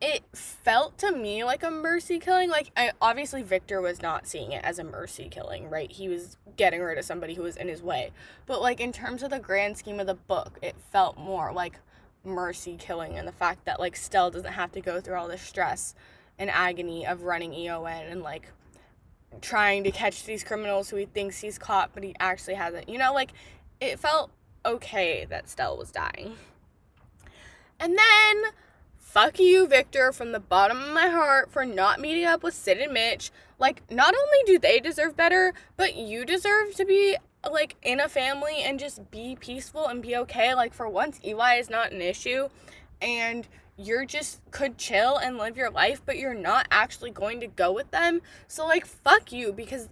it 0.01 0.23
felt 0.33 0.99
to 0.99 1.13
me 1.13 1.45
like 1.45 1.63
a 1.63 1.71
mercy 1.71 2.19
killing. 2.19 2.51
Like 2.51 2.71
I 2.77 2.93
obviously 3.01 3.43
Victor 3.43 3.81
was 3.81 4.03
not 4.03 4.27
seeing 4.27 4.53
it 4.53 4.65
as 4.65 4.79
a 4.79 4.85
mercy 4.85 5.29
killing, 5.31 5.69
right? 5.69 5.91
He 5.91 6.09
was 6.09 6.37
getting 6.57 6.81
rid 6.81 6.99
of 6.99 7.05
somebody 7.05 7.35
who 7.35 7.43
was 7.43 7.57
in 7.57 7.69
his 7.69 7.83
way. 7.83 8.11
But 8.47 8.63
like 8.63 8.81
in 8.81 8.93
terms 8.93 9.23
of 9.23 9.31
the 9.31 9.39
grand 9.39 9.77
scheme 9.77 10.01
of 10.01 10.07
the 10.07 10.15
book, 10.15 10.59
it 10.63 10.77
felt 10.91 11.19
more 11.19 11.53
like 11.53 11.81
mercy 12.25 12.77
killing 12.79 13.17
and 13.19 13.27
the 13.27 13.33
fact 13.33 13.65
that 13.65 13.81
like 13.81 13.97
Stell 13.97 14.31
doesn't 14.31 14.53
have 14.53 14.73
to 14.73 14.81
go 14.81 15.01
through 15.01 15.17
all 15.17 15.29
the 15.29 15.39
stress 15.39 15.95
and 16.39 16.51
agony 16.51 17.07
of 17.07 17.23
running 17.23 17.55
EON 17.55 17.87
and 17.87 18.23
like 18.23 18.51
trying 19.41 19.85
to 19.85 19.91
catch 19.91 20.25
these 20.25 20.45
criminals 20.45 20.91
who 20.91 20.97
he 20.97 21.07
thinks 21.07 21.41
he's 21.41 21.59
caught 21.59 21.91
but 21.95 22.03
he 22.03 22.15
actually 22.19 22.55
hasn't. 22.55 22.89
You 22.89 22.99
know, 22.99 23.13
like 23.13 23.33
it 23.81 23.99
felt 23.99 24.31
okay 24.65 25.27
that 25.29 25.49
Stell 25.49 25.77
was 25.77 25.91
dying. 25.91 26.37
And 27.79 27.99
then 27.99 28.53
fuck 29.15 29.39
you, 29.39 29.69
Victor, 29.69 30.11
from 30.11 30.33
the 30.33 30.41
bottom 30.41 30.83
of 30.83 30.93
my 30.93 31.09
heart 31.09 31.51
for 31.51 31.65
not 31.65 32.01
meeting 32.01 32.25
up 32.25 32.43
with 32.43 32.55
Sid 32.55 32.79
and 32.79 32.93
Mitch. 32.93 33.31
Like, 33.61 33.83
not 33.89 34.13
only 34.13 34.39
do 34.45 34.59
they 34.59 34.81
deserve 34.81 35.17
better, 35.17 35.55
but 35.77 35.95
you 35.95 36.25
deserve 36.25 36.75
to 36.75 36.85
be 36.85 37.17
like 37.53 37.77
in 37.83 38.01
a 38.01 38.09
family 38.09 38.63
and 38.63 38.79
just 38.79 39.11
be 39.11 39.37
peaceful 39.39 39.87
and 39.87 40.03
be 40.03 40.17
okay. 40.17 40.55
Like, 40.55 40.75
for 40.75 40.89
once, 40.89 41.21
EY 41.25 41.59
is 41.59 41.71
not 41.71 41.93
an 41.93 42.01
issue, 42.01 42.49
and 43.01 43.47
you're 43.77 44.05
just 44.05 44.41
could 44.51 44.79
chill 44.79 45.17
and 45.17 45.37
live 45.37 45.57
your 45.57 45.71
life, 45.71 46.01
but 46.05 46.17
you're 46.17 46.35
not 46.35 46.67
actually 46.71 47.11
going 47.11 47.41
to 47.41 47.47
go 47.47 47.73
with 47.73 47.91
them. 47.91 48.23
So, 48.47 48.67
like, 48.67 48.87
fuck 48.87 49.33
you 49.33 49.53
because 49.53 49.89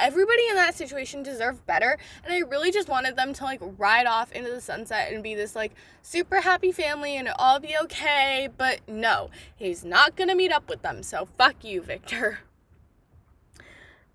everybody 0.00 0.42
in 0.48 0.56
that 0.56 0.74
situation 0.74 1.22
deserved 1.22 1.64
better. 1.66 1.98
And 2.24 2.32
i 2.32 2.38
really 2.38 2.72
just 2.72 2.88
wanted 2.88 3.16
them 3.16 3.32
to 3.34 3.44
like 3.44 3.60
ride 3.78 4.06
off 4.06 4.32
into 4.32 4.50
the 4.50 4.60
sunset 4.60 5.12
and 5.12 5.22
be 5.22 5.34
this 5.34 5.54
like 5.54 5.72
super 6.02 6.40
happy 6.40 6.72
family 6.72 7.16
and 7.16 7.28
all 7.38 7.60
be 7.60 7.76
okay. 7.82 8.48
But 8.56 8.80
no 8.88 9.30
he's 9.54 9.84
not 9.84 10.16
gonna 10.16 10.34
meet 10.34 10.52
up 10.52 10.68
with 10.68 10.82
them. 10.82 11.02
So 11.02 11.28
fuck 11.36 11.62
you 11.62 11.82
victor 11.82 12.40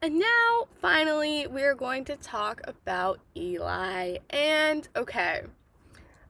and 0.01 0.19
now 0.19 0.67
finally 0.81 1.47
we're 1.47 1.75
going 1.75 2.05
to 2.05 2.15
talk 2.15 2.62
about 2.65 3.19
eli. 3.36 4.17
And 4.29 4.88
okay 4.95 5.43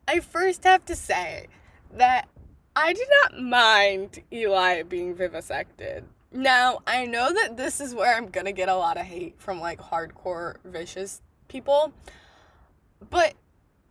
i 0.08 0.20
first 0.20 0.64
have 0.64 0.86
to 0.86 0.96
say 0.96 1.48
that 1.94 2.28
i 2.76 2.94
did 2.94 3.08
not 3.24 3.42
mind 3.42 4.22
eli 4.32 4.84
being 4.84 5.16
vivisected. 5.16 6.04
Now, 6.36 6.80
I 6.86 7.06
know 7.06 7.34
that 7.34 7.56
this 7.56 7.80
is 7.80 7.96
where 7.96 8.14
I'm 8.14 8.28
gonna 8.28 8.52
get 8.52 8.68
a 8.68 8.76
lot 8.76 8.98
of 8.98 9.06
hate 9.06 9.36
from 9.38 9.62
like 9.62 9.80
hardcore 9.80 10.58
vicious 10.66 11.22
people, 11.48 11.94
but 13.10 13.36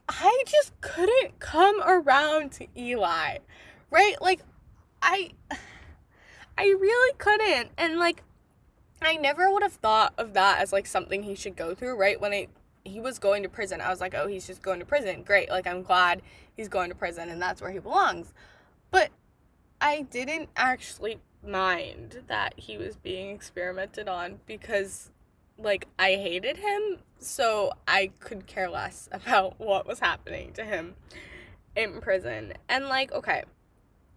I 0.08 0.42
just 0.46 0.78
couldn't 0.82 1.38
come 1.38 1.80
around 1.82 2.52
to 2.52 2.66
Eli, 2.76 3.38
right? 3.90 4.20
Like, 4.20 4.42
I, 5.00 5.30
I 6.58 6.64
really 6.64 7.14
couldn't, 7.16 7.70
and 7.78 7.98
like, 7.98 8.22
I 9.07 9.17
never 9.17 9.51
would 9.53 9.62
have 9.62 9.75
thought 9.75 10.14
of 10.19 10.35
that 10.35 10.61
as 10.61 10.73
like 10.73 10.87
something 10.87 11.23
he 11.23 11.35
should 11.35 11.57
go 11.57 11.75
through, 11.75 11.97
right? 11.97 12.21
When 12.21 12.33
it 12.33 12.51
he 12.85 13.01
was 13.01 13.19
going 13.19 13.43
to 13.43 13.49
prison, 13.49 13.81
I 13.81 13.88
was 13.88 14.01
like, 14.01 14.14
oh, 14.14 14.27
he's 14.27 14.47
just 14.47 14.62
going 14.62 14.79
to 14.81 14.87
prison. 14.87 15.23
Great, 15.23 15.49
like 15.49 15.67
I'm 15.67 15.83
glad 15.83 16.23
he's 16.55 16.69
going 16.69 16.90
to 16.90 16.95
prison, 16.95 17.29
and 17.29 17.40
that's 17.40 17.62
where 17.62 17.71
he 17.71 17.79
belongs. 17.79 18.33
But 18.90 19.11
I 19.81 20.03
didn't 20.03 20.51
actually 20.57 21.19
mind 21.47 22.23
that 22.27 22.55
he 22.57 22.79
was 22.79 22.97
being 22.97 23.31
experimented 23.31 24.09
on 24.09 24.40
because 24.47 25.11
like 25.59 25.87
I 25.99 26.12
hated 26.12 26.59
him, 26.59 26.99
so 27.19 27.73
I 27.88 28.11
could 28.21 28.47
care 28.47 28.69
less 28.69 29.09
about 29.12 29.59
what 29.59 29.87
was 29.87 30.01
happening 30.01 30.53
to 30.55 30.64
him 30.64 30.95
in 31.77 32.01
prison. 32.01 32.55
And 32.69 32.87
like, 32.87 33.12
okay, 33.12 33.45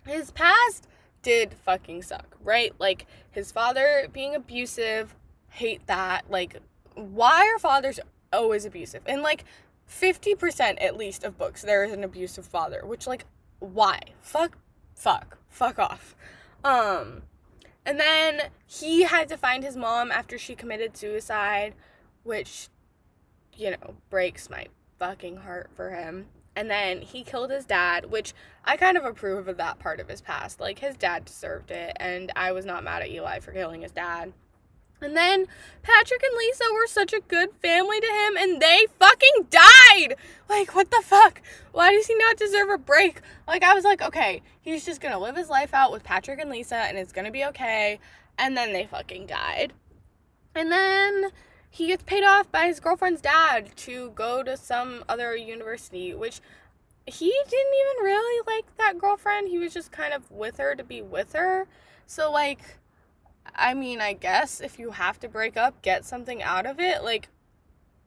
his 0.06 0.32
past 0.32 0.88
did 1.28 1.54
fucking 1.66 2.02
suck, 2.04 2.38
right? 2.42 2.74
Like 2.80 3.06
his 3.30 3.52
father 3.52 4.08
being 4.14 4.34
abusive, 4.34 5.14
hate 5.50 5.86
that. 5.88 6.32
Like 6.32 6.62
why 6.96 7.52
are 7.54 7.60
fathers 7.60 8.00
always 8.32 8.64
abusive? 8.64 9.02
And 9.06 9.22
like 9.22 9.44
50% 9.92 10.78
at 10.80 10.96
least 10.96 11.26
of 11.26 11.38
books 11.38 11.64
there 11.64 11.84
is 11.84 11.92
an 11.92 12.06
abusive 12.06 12.46
father, 12.46 12.86
which 12.86 13.08
like 13.08 13.26
why? 13.60 14.00
Fuck 14.22 14.58
fuck 14.96 15.38
fuck 15.50 15.78
off. 15.78 16.16
Um, 16.64 17.24
and 17.86 18.00
then 18.00 18.44
he 18.66 19.04
had 19.04 19.28
to 19.28 19.36
find 19.36 19.66
his 19.66 19.76
mom 19.76 20.14
after 20.14 20.38
she 20.38 20.56
committed 20.56 20.96
suicide, 20.96 21.74
which, 22.24 22.70
you 23.54 23.72
know, 23.72 23.96
breaks 24.10 24.50
my 24.50 24.68
fucking 24.98 25.38
heart 25.38 25.72
for 25.76 25.90
him. 25.90 26.28
And 26.58 26.72
then 26.72 27.04
he 27.04 27.22
killed 27.22 27.52
his 27.52 27.66
dad, 27.66 28.10
which 28.10 28.34
I 28.66 28.78
kind 28.78 28.98
of 28.98 29.06
approve 29.06 29.48
of 29.48 29.58
that 29.58 29.78
part 29.78 30.00
of 30.00 30.10
his 30.10 30.22
past. 30.22 30.60
Like, 30.60 30.80
his 30.80 30.98
dad 30.98 31.26
deserved 31.26 31.70
it, 31.70 31.96
and 32.00 32.32
I 32.36 32.52
was 32.52 32.66
not 32.66 32.84
mad 32.84 33.04
at 33.04 33.12
Eli 33.12 33.42
for 33.42 33.52
killing 33.52 33.84
his 33.84 33.92
dad. 33.92 34.34
And 35.00 35.16
then 35.16 35.46
Patrick 35.84 36.24
and 36.24 36.36
Lisa 36.36 36.64
were 36.74 36.88
such 36.88 37.14
a 37.14 37.22
good 37.28 37.52
family 37.62 38.00
to 38.00 38.08
him 38.08 38.36
and 38.36 38.60
they 38.60 38.88
fucking 38.98 39.46
died. 39.52 40.16
Like, 40.50 40.74
what 40.74 40.90
the 40.90 41.04
fuck? 41.06 41.44
Why 41.72 41.92
does 41.92 42.08
he 42.08 42.16
not 42.16 42.38
deserve 42.38 42.72
a 42.72 42.80
break? 42.80 43.22
Like, 43.48 43.62
I 43.62 43.76
was 43.76 43.84
like, 43.84 44.02
okay, 44.02 44.42
he's 44.60 44.84
just 44.84 45.00
gonna 45.00 45.20
live 45.20 45.36
his 45.36 45.52
life 45.52 45.76
out 45.76 45.92
with 45.92 46.04
Patrick 46.04 46.40
and 46.40 46.50
Lisa 46.50 46.78
and 46.78 46.98
it's 46.98 47.12
gonna 47.12 47.30
be 47.30 47.46
okay. 47.46 48.00
And 48.40 48.58
then 48.58 48.74
they 48.74 48.88
fucking 48.88 49.28
died. 49.28 49.74
And 50.56 50.72
then 50.72 51.30
he 51.78 51.86
gets 51.86 52.02
paid 52.02 52.24
off 52.24 52.52
by 52.52 52.66
his 52.66 52.80
girlfriend's 52.80 53.22
dad 53.22 53.70
to 53.76 54.10
go 54.16 54.42
to 54.42 54.58
some 54.58 55.04
other 55.08 55.36
university, 55.36 56.12
which 56.16 56.42
he 57.06 57.30
didn't 57.30 57.74
even 57.74 58.04
really 58.04 58.44
like 58.48 58.66
that 58.78 58.98
girlfriend. 58.98 59.48
He 59.48 59.60
was 59.60 59.76
just 59.76 59.92
kind 59.92 60.12
of 60.12 60.32
with 60.32 60.58
her 60.58 60.74
to 60.74 60.84
be 60.84 61.04
with 61.04 61.34
her. 61.34 61.68
So, 62.08 62.32
like, 62.32 62.62
I 63.56 63.76
mean, 63.76 64.02
I 64.02 64.14
guess 64.14 64.60
if 64.60 64.80
you 64.80 64.90
have 64.90 65.20
to 65.20 65.30
break 65.30 65.56
up, 65.56 65.84
get 65.84 66.04
something 66.04 66.42
out 66.42 66.66
of 66.66 66.80
it. 66.80 67.04
Like, 67.04 67.30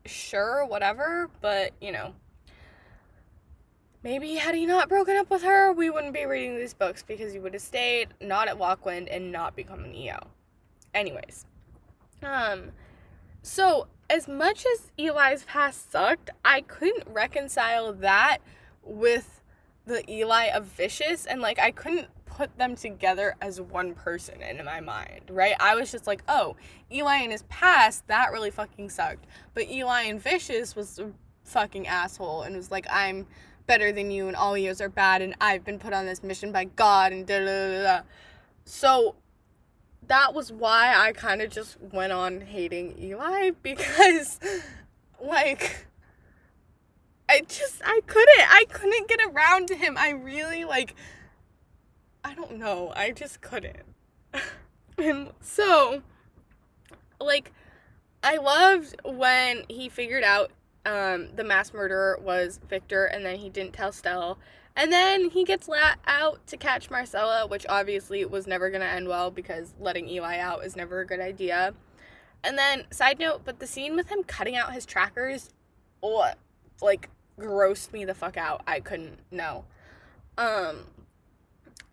sure, 0.04 0.66
whatever, 0.66 1.30
but 1.40 1.70
you 1.80 1.92
know. 1.92 2.14
Maybe 4.02 4.34
had 4.34 4.56
he 4.56 4.66
not 4.66 4.88
broken 4.88 5.16
up 5.16 5.30
with 5.30 5.44
her, 5.44 5.72
we 5.72 5.90
wouldn't 5.90 6.14
be 6.14 6.24
reading 6.24 6.56
these 6.56 6.74
books 6.74 7.04
because 7.06 7.32
he 7.32 7.38
would 7.38 7.52
have 7.52 7.62
stayed 7.62 8.08
not 8.20 8.48
at 8.48 8.58
Lockland 8.58 9.08
and 9.08 9.30
not 9.30 9.54
become 9.54 9.84
an 9.84 9.94
EO. 9.94 10.18
Anyways. 10.92 11.46
Um 12.20 12.72
so 13.42 13.88
as 14.08 14.26
much 14.26 14.66
as 14.74 14.90
Eli's 14.98 15.44
past 15.44 15.92
sucked, 15.92 16.30
I 16.44 16.62
couldn't 16.62 17.06
reconcile 17.08 17.92
that 17.94 18.38
with 18.82 19.40
the 19.86 20.08
Eli 20.10 20.46
of 20.46 20.64
Vicious 20.66 21.26
and 21.26 21.40
like 21.40 21.58
I 21.58 21.70
couldn't 21.70 22.08
put 22.26 22.56
them 22.58 22.74
together 22.74 23.36
as 23.40 23.60
one 23.60 23.94
person 23.94 24.40
in 24.42 24.64
my 24.64 24.80
mind, 24.80 25.22
right? 25.30 25.54
I 25.60 25.74
was 25.74 25.90
just 25.90 26.06
like, 26.06 26.22
oh, 26.28 26.56
Eli 26.92 27.18
in 27.18 27.30
his 27.30 27.42
past, 27.44 28.06
that 28.06 28.32
really 28.32 28.50
fucking 28.50 28.88
sucked. 28.90 29.26
But 29.54 29.68
Eli 29.68 30.02
and 30.02 30.20
Vicious 30.20 30.74
was 30.74 30.98
a 30.98 31.10
fucking 31.44 31.86
asshole 31.86 32.42
and 32.42 32.56
was 32.56 32.70
like, 32.70 32.86
I'm 32.90 33.26
better 33.66 33.92
than 33.92 34.10
you 34.10 34.26
and 34.26 34.36
all 34.36 34.56
EOs 34.56 34.80
are 34.80 34.88
bad 34.88 35.22
and 35.22 35.34
I've 35.40 35.64
been 35.64 35.78
put 35.78 35.92
on 35.92 36.06
this 36.06 36.22
mission 36.22 36.50
by 36.50 36.64
God 36.64 37.12
and 37.12 37.26
da 37.26 37.38
da 37.38 37.44
da 37.44 37.82
da. 37.82 38.02
So 38.64 39.16
that 40.10 40.34
was 40.34 40.50
why 40.50 40.92
I 40.94 41.12
kind 41.12 41.40
of 41.40 41.50
just 41.50 41.80
went 41.80 42.12
on 42.12 42.40
hating 42.40 42.98
Eli 43.00 43.52
because, 43.62 44.40
like, 45.24 45.86
I 47.28 47.42
just 47.42 47.80
I 47.84 48.00
couldn't 48.06 48.52
I 48.52 48.64
couldn't 48.72 49.08
get 49.08 49.20
around 49.24 49.68
to 49.68 49.76
him. 49.76 49.96
I 49.96 50.10
really 50.10 50.64
like 50.64 50.96
I 52.24 52.34
don't 52.34 52.58
know. 52.58 52.92
I 52.96 53.12
just 53.12 53.40
couldn't. 53.40 53.84
and 54.98 55.30
so, 55.40 56.02
like, 57.20 57.52
I 58.22 58.36
loved 58.36 58.96
when 59.04 59.62
he 59.68 59.88
figured 59.88 60.24
out 60.24 60.50
um, 60.84 61.28
the 61.36 61.44
mass 61.44 61.72
murderer 61.72 62.18
was 62.20 62.58
Victor, 62.68 63.04
and 63.04 63.24
then 63.24 63.36
he 63.36 63.48
didn't 63.48 63.72
tell 63.72 63.92
Stella. 63.92 64.36
And 64.76 64.92
then 64.92 65.30
he 65.30 65.44
gets 65.44 65.68
let 65.68 65.98
out 66.06 66.46
to 66.46 66.56
catch 66.56 66.90
Marcella, 66.90 67.46
which 67.46 67.66
obviously 67.68 68.24
was 68.24 68.46
never 68.46 68.70
going 68.70 68.80
to 68.80 68.86
end 68.86 69.08
well 69.08 69.30
because 69.30 69.74
letting 69.78 70.08
Eli 70.08 70.38
out 70.38 70.64
is 70.64 70.76
never 70.76 71.00
a 71.00 71.06
good 71.06 71.20
idea. 71.20 71.74
And 72.42 72.56
then, 72.56 72.84
side 72.90 73.18
note, 73.18 73.42
but 73.44 73.58
the 73.58 73.66
scene 73.66 73.96
with 73.96 74.08
him 74.08 74.22
cutting 74.22 74.56
out 74.56 74.72
his 74.72 74.86
trackers, 74.86 75.50
what, 76.00 76.38
like, 76.80 77.10
grossed 77.38 77.92
me 77.92 78.04
the 78.04 78.14
fuck 78.14 78.36
out. 78.36 78.62
I 78.66 78.80
couldn't, 78.80 79.18
no. 79.30 79.64
Um, 80.38 80.86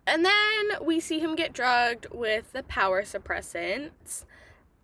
and 0.06 0.24
then 0.24 0.82
we 0.82 1.00
see 1.00 1.18
him 1.18 1.36
get 1.36 1.52
drugged 1.52 2.06
with 2.10 2.52
the 2.52 2.62
power 2.62 3.02
suppressants. 3.02 4.24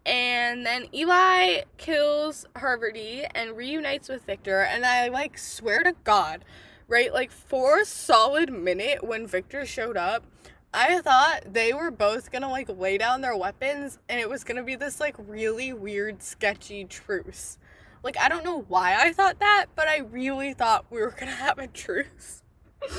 And 0.04 0.66
then 0.66 0.86
Eli 0.92 1.62
kills 1.78 2.46
Haverty 2.56 3.26
and 3.34 3.56
reunites 3.56 4.10
with 4.10 4.26
Victor. 4.26 4.60
And 4.60 4.84
I 4.84 5.08
like 5.08 5.38
swear 5.38 5.82
to 5.82 5.94
God, 6.04 6.44
right? 6.88 7.12
Like 7.12 7.30
for 7.30 7.80
a 7.80 7.84
solid 7.84 8.52
minute 8.52 9.04
when 9.04 9.26
Victor 9.26 9.64
showed 9.66 9.96
up, 9.96 10.24
I 10.72 11.00
thought 11.00 11.52
they 11.52 11.72
were 11.72 11.90
both 11.90 12.32
gonna 12.32 12.50
like 12.50 12.68
lay 12.68 12.98
down 12.98 13.20
their 13.20 13.36
weapons 13.36 13.98
and 14.08 14.20
it 14.20 14.28
was 14.28 14.44
gonna 14.44 14.64
be 14.64 14.76
this 14.76 15.00
like 15.00 15.14
really 15.18 15.72
weird, 15.72 16.22
sketchy 16.22 16.84
truce. 16.84 17.58
Like, 18.02 18.18
I 18.18 18.28
don't 18.28 18.44
know 18.44 18.66
why 18.68 18.96
I 19.00 19.12
thought 19.12 19.38
that, 19.38 19.66
but 19.74 19.88
I 19.88 19.98
really 19.98 20.52
thought 20.52 20.84
we 20.90 21.00
were 21.00 21.14
gonna 21.18 21.32
have 21.32 21.58
a 21.58 21.66
truce. 21.66 22.42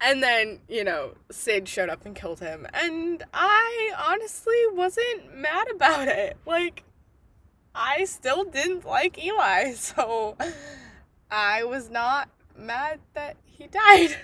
And 0.00 0.22
then, 0.22 0.60
you 0.68 0.84
know, 0.84 1.14
Sid 1.30 1.68
showed 1.68 1.88
up 1.88 2.06
and 2.06 2.14
killed 2.14 2.40
him. 2.40 2.66
And 2.72 3.24
I 3.34 3.92
honestly 3.98 4.54
wasn't 4.72 5.34
mad 5.34 5.68
about 5.74 6.06
it. 6.06 6.36
Like, 6.46 6.84
I 7.74 8.04
still 8.04 8.44
didn't 8.44 8.84
like 8.84 9.22
Eli. 9.22 9.72
So 9.74 10.36
I 11.30 11.64
was 11.64 11.90
not 11.90 12.28
mad 12.58 13.00
that 13.14 13.36
he 13.44 13.66
died. 13.66 14.16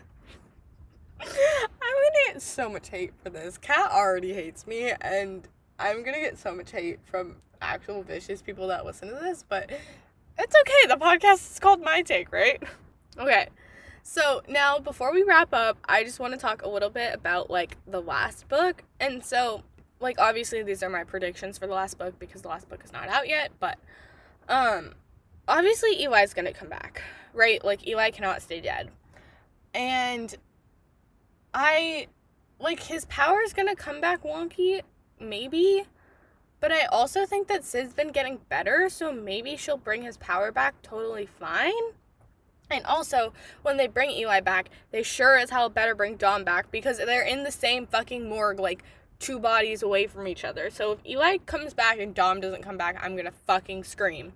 I'm 1.20 1.28
gonna 1.28 2.10
get 2.26 2.42
so 2.42 2.68
much 2.68 2.88
hate 2.88 3.12
for 3.22 3.30
this. 3.30 3.56
Kat 3.58 3.90
already 3.90 4.34
hates 4.34 4.66
me, 4.66 4.92
and 5.00 5.48
I'm 5.78 6.02
gonna 6.02 6.20
get 6.20 6.38
so 6.38 6.54
much 6.54 6.70
hate 6.70 6.98
from 7.04 7.36
actual 7.60 8.02
vicious 8.02 8.42
people 8.42 8.68
that 8.68 8.84
listen 8.84 9.08
to 9.08 9.14
this, 9.14 9.44
but 9.48 9.70
it's 10.38 10.56
okay. 10.60 10.88
The 10.88 10.96
podcast 10.96 11.52
is 11.52 11.58
called 11.58 11.80
My 11.80 12.02
Take, 12.02 12.32
right? 12.32 12.62
Okay. 13.16 13.46
So 14.02 14.42
now, 14.48 14.80
before 14.80 15.12
we 15.12 15.22
wrap 15.22 15.54
up, 15.54 15.78
I 15.84 16.02
just 16.02 16.18
want 16.18 16.32
to 16.32 16.36
talk 16.36 16.62
a 16.62 16.68
little 16.68 16.90
bit 16.90 17.14
about 17.14 17.48
like 17.48 17.76
the 17.86 18.02
last 18.02 18.48
book. 18.48 18.82
And 18.98 19.24
so, 19.24 19.62
like, 20.00 20.18
obviously, 20.18 20.64
these 20.64 20.82
are 20.82 20.90
my 20.90 21.04
predictions 21.04 21.56
for 21.56 21.68
the 21.68 21.74
last 21.74 21.96
book 21.96 22.18
because 22.18 22.42
the 22.42 22.48
last 22.48 22.68
book 22.68 22.82
is 22.84 22.92
not 22.92 23.08
out 23.08 23.28
yet. 23.28 23.52
But, 23.60 23.78
um, 24.48 24.94
obviously, 25.46 26.02
Eli's 26.02 26.34
gonna 26.34 26.52
come 26.52 26.68
back, 26.68 27.02
right? 27.34 27.64
Like, 27.64 27.86
Eli 27.86 28.10
cannot 28.10 28.42
stay 28.42 28.60
dead. 28.60 28.90
And 29.74 30.34
I, 31.52 32.08
like, 32.58 32.80
his 32.80 33.04
power 33.06 33.40
is 33.42 33.52
gonna 33.52 33.76
come 33.76 34.00
back 34.00 34.22
wonky, 34.22 34.82
maybe. 35.20 35.84
But 36.60 36.72
I 36.72 36.86
also 36.86 37.26
think 37.26 37.48
that 37.48 37.64
Sid's 37.64 37.92
been 37.92 38.08
getting 38.08 38.38
better, 38.48 38.88
so 38.88 39.12
maybe 39.12 39.56
she'll 39.56 39.76
bring 39.76 40.02
his 40.02 40.16
power 40.16 40.50
back 40.50 40.80
totally 40.82 41.26
fine. 41.26 41.72
And 42.70 42.84
also, 42.86 43.34
when 43.62 43.76
they 43.76 43.86
bring 43.86 44.10
Eli 44.10 44.40
back, 44.40 44.70
they 44.90 45.02
sure 45.02 45.36
as 45.36 45.50
hell 45.50 45.68
better 45.68 45.94
bring 45.94 46.16
Dom 46.16 46.44
back 46.44 46.70
because 46.70 46.96
they're 46.96 47.22
in 47.22 47.42
the 47.42 47.50
same 47.50 47.86
fucking 47.86 48.28
morgue, 48.28 48.58
like 48.58 48.82
two 49.18 49.38
bodies 49.38 49.82
away 49.82 50.06
from 50.06 50.26
each 50.26 50.44
other. 50.44 50.70
So 50.70 50.92
if 50.92 50.98
Eli 51.06 51.38
comes 51.38 51.74
back 51.74 51.98
and 51.98 52.14
Dom 52.14 52.40
doesn't 52.40 52.62
come 52.62 52.78
back, 52.78 52.96
I'm 53.00 53.16
gonna 53.16 53.32
fucking 53.46 53.84
scream. 53.84 54.32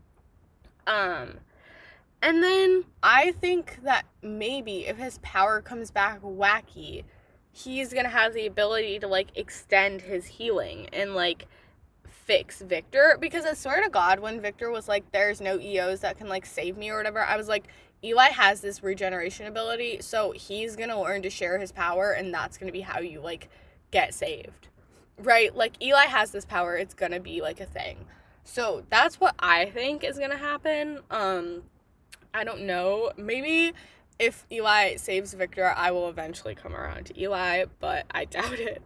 Um, 0.87 1.39
and 2.23 2.43
then 2.43 2.85
I 3.03 3.33
think 3.33 3.79
that 3.85 4.05
maybe 4.23 4.87
if 4.87 4.97
his 4.97 5.19
power 5.19 5.61
comes 5.61 5.91
back 5.91 6.21
wacky, 6.23 7.05
he's 7.53 7.93
gonna 7.93 8.09
have 8.09 8.35
the 8.35 8.47
ability 8.47 8.99
to 9.01 9.09
like 9.09 9.29
extend 9.37 10.03
his 10.03 10.27
healing 10.27 10.89
and 10.93 11.15
like 11.15 11.47
fix 12.07 12.61
Victor 12.61 13.17
because 13.21 13.45
I 13.45 13.55
swear 13.55 13.83
to 13.83 13.89
God, 13.89 14.21
when 14.21 14.41
Victor 14.41 14.71
was 14.71 14.89
like, 14.89 15.11
"There's 15.13 15.41
no 15.41 15.59
EOs 15.59 16.01
that 16.01 16.19
can 16.19 16.29
like 16.29 16.45
save 16.45 16.77
me" 16.77 16.91
or 16.91 16.97
whatever, 16.99 17.21
I 17.21 17.37
was 17.37 17.49
like, 17.49 17.65
Eli 18.05 18.29
has 18.29 18.61
this 18.61 18.83
regeneration 18.83 19.47
ability, 19.47 20.01
so 20.03 20.33
he's 20.33 20.77
gonna 20.77 21.01
learn 21.01 21.23
to 21.23 21.31
share 21.31 21.59
his 21.59 21.73
power, 21.73 22.13
and 22.13 22.33
that's 22.33 22.59
gonna 22.59 22.73
be 22.73 22.83
how 22.83 23.01
you 23.01 23.21
like 23.21 23.49
get 23.91 24.13
saved, 24.13 24.69
right? 25.19 25.55
Like 25.57 25.83
Eli 25.83 26.05
has 26.07 26.31
this 26.31 26.45
power, 26.45 26.77
it's 26.77 26.95
gonna 26.95 27.21
be 27.21 27.41
like 27.41 27.61
a 27.61 27.67
thing. 27.67 28.07
So 28.45 28.85
that's 28.91 29.21
what 29.21 29.35
I 29.39 29.67
think 29.67 30.05
is 30.05 30.19
gonna 30.19 30.37
happen. 30.37 31.01
Um, 31.11 31.63
I 32.35 32.45
don't 32.45 32.63
know. 32.63 33.13
Maybe 33.17 33.73
if 34.19 34.47
Eli 34.51 34.97
saves 34.97 35.35
Victor, 35.35 35.73
I 35.77 35.91
will 35.91 36.09
eventually 36.09 36.55
come 36.55 36.75
around 36.75 37.07
to 37.07 37.21
Eli, 37.21 37.67
but 37.81 38.07
I 38.11 38.25
doubt 38.27 38.59
it. 38.59 38.83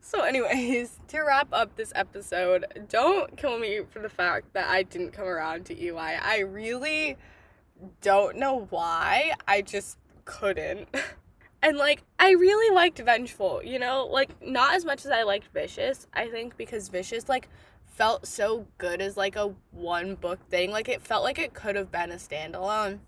So, 0.00 0.22
anyways, 0.22 0.98
to 1.08 1.20
wrap 1.20 1.48
up 1.52 1.76
this 1.76 1.92
episode, 1.94 2.86
don't 2.88 3.36
kill 3.36 3.58
me 3.58 3.80
for 3.90 4.00
the 4.00 4.08
fact 4.08 4.52
that 4.54 4.68
I 4.68 4.82
didn't 4.82 5.12
come 5.12 5.26
around 5.26 5.66
to 5.66 5.80
Eli. 5.80 6.16
I 6.20 6.40
really 6.40 7.16
don't 8.00 8.36
know 8.36 8.66
why. 8.70 9.32
I 9.46 9.62
just 9.62 9.98
couldn't. 10.24 10.88
And 11.64 11.76
like 11.76 12.02
I 12.18 12.32
really 12.32 12.74
liked 12.74 12.98
Vengeful, 12.98 13.62
you 13.62 13.78
know, 13.78 14.08
like 14.10 14.30
not 14.44 14.74
as 14.74 14.84
much 14.84 15.06
as 15.06 15.12
I 15.12 15.22
liked 15.22 15.46
Vicious. 15.54 16.08
I 16.12 16.26
think 16.26 16.56
because 16.56 16.88
Vicious 16.88 17.28
like 17.28 17.48
felt 17.92 18.26
so 18.26 18.66
good 18.78 19.00
as 19.00 19.16
like 19.16 19.36
a 19.36 19.54
one 19.70 20.14
book 20.14 20.40
thing. 20.48 20.70
Like 20.70 20.88
it 20.88 21.02
felt 21.02 21.22
like 21.22 21.38
it 21.38 21.54
could 21.54 21.76
have 21.76 21.90
been 21.92 22.10
a 22.10 22.16
standalone. 22.16 22.98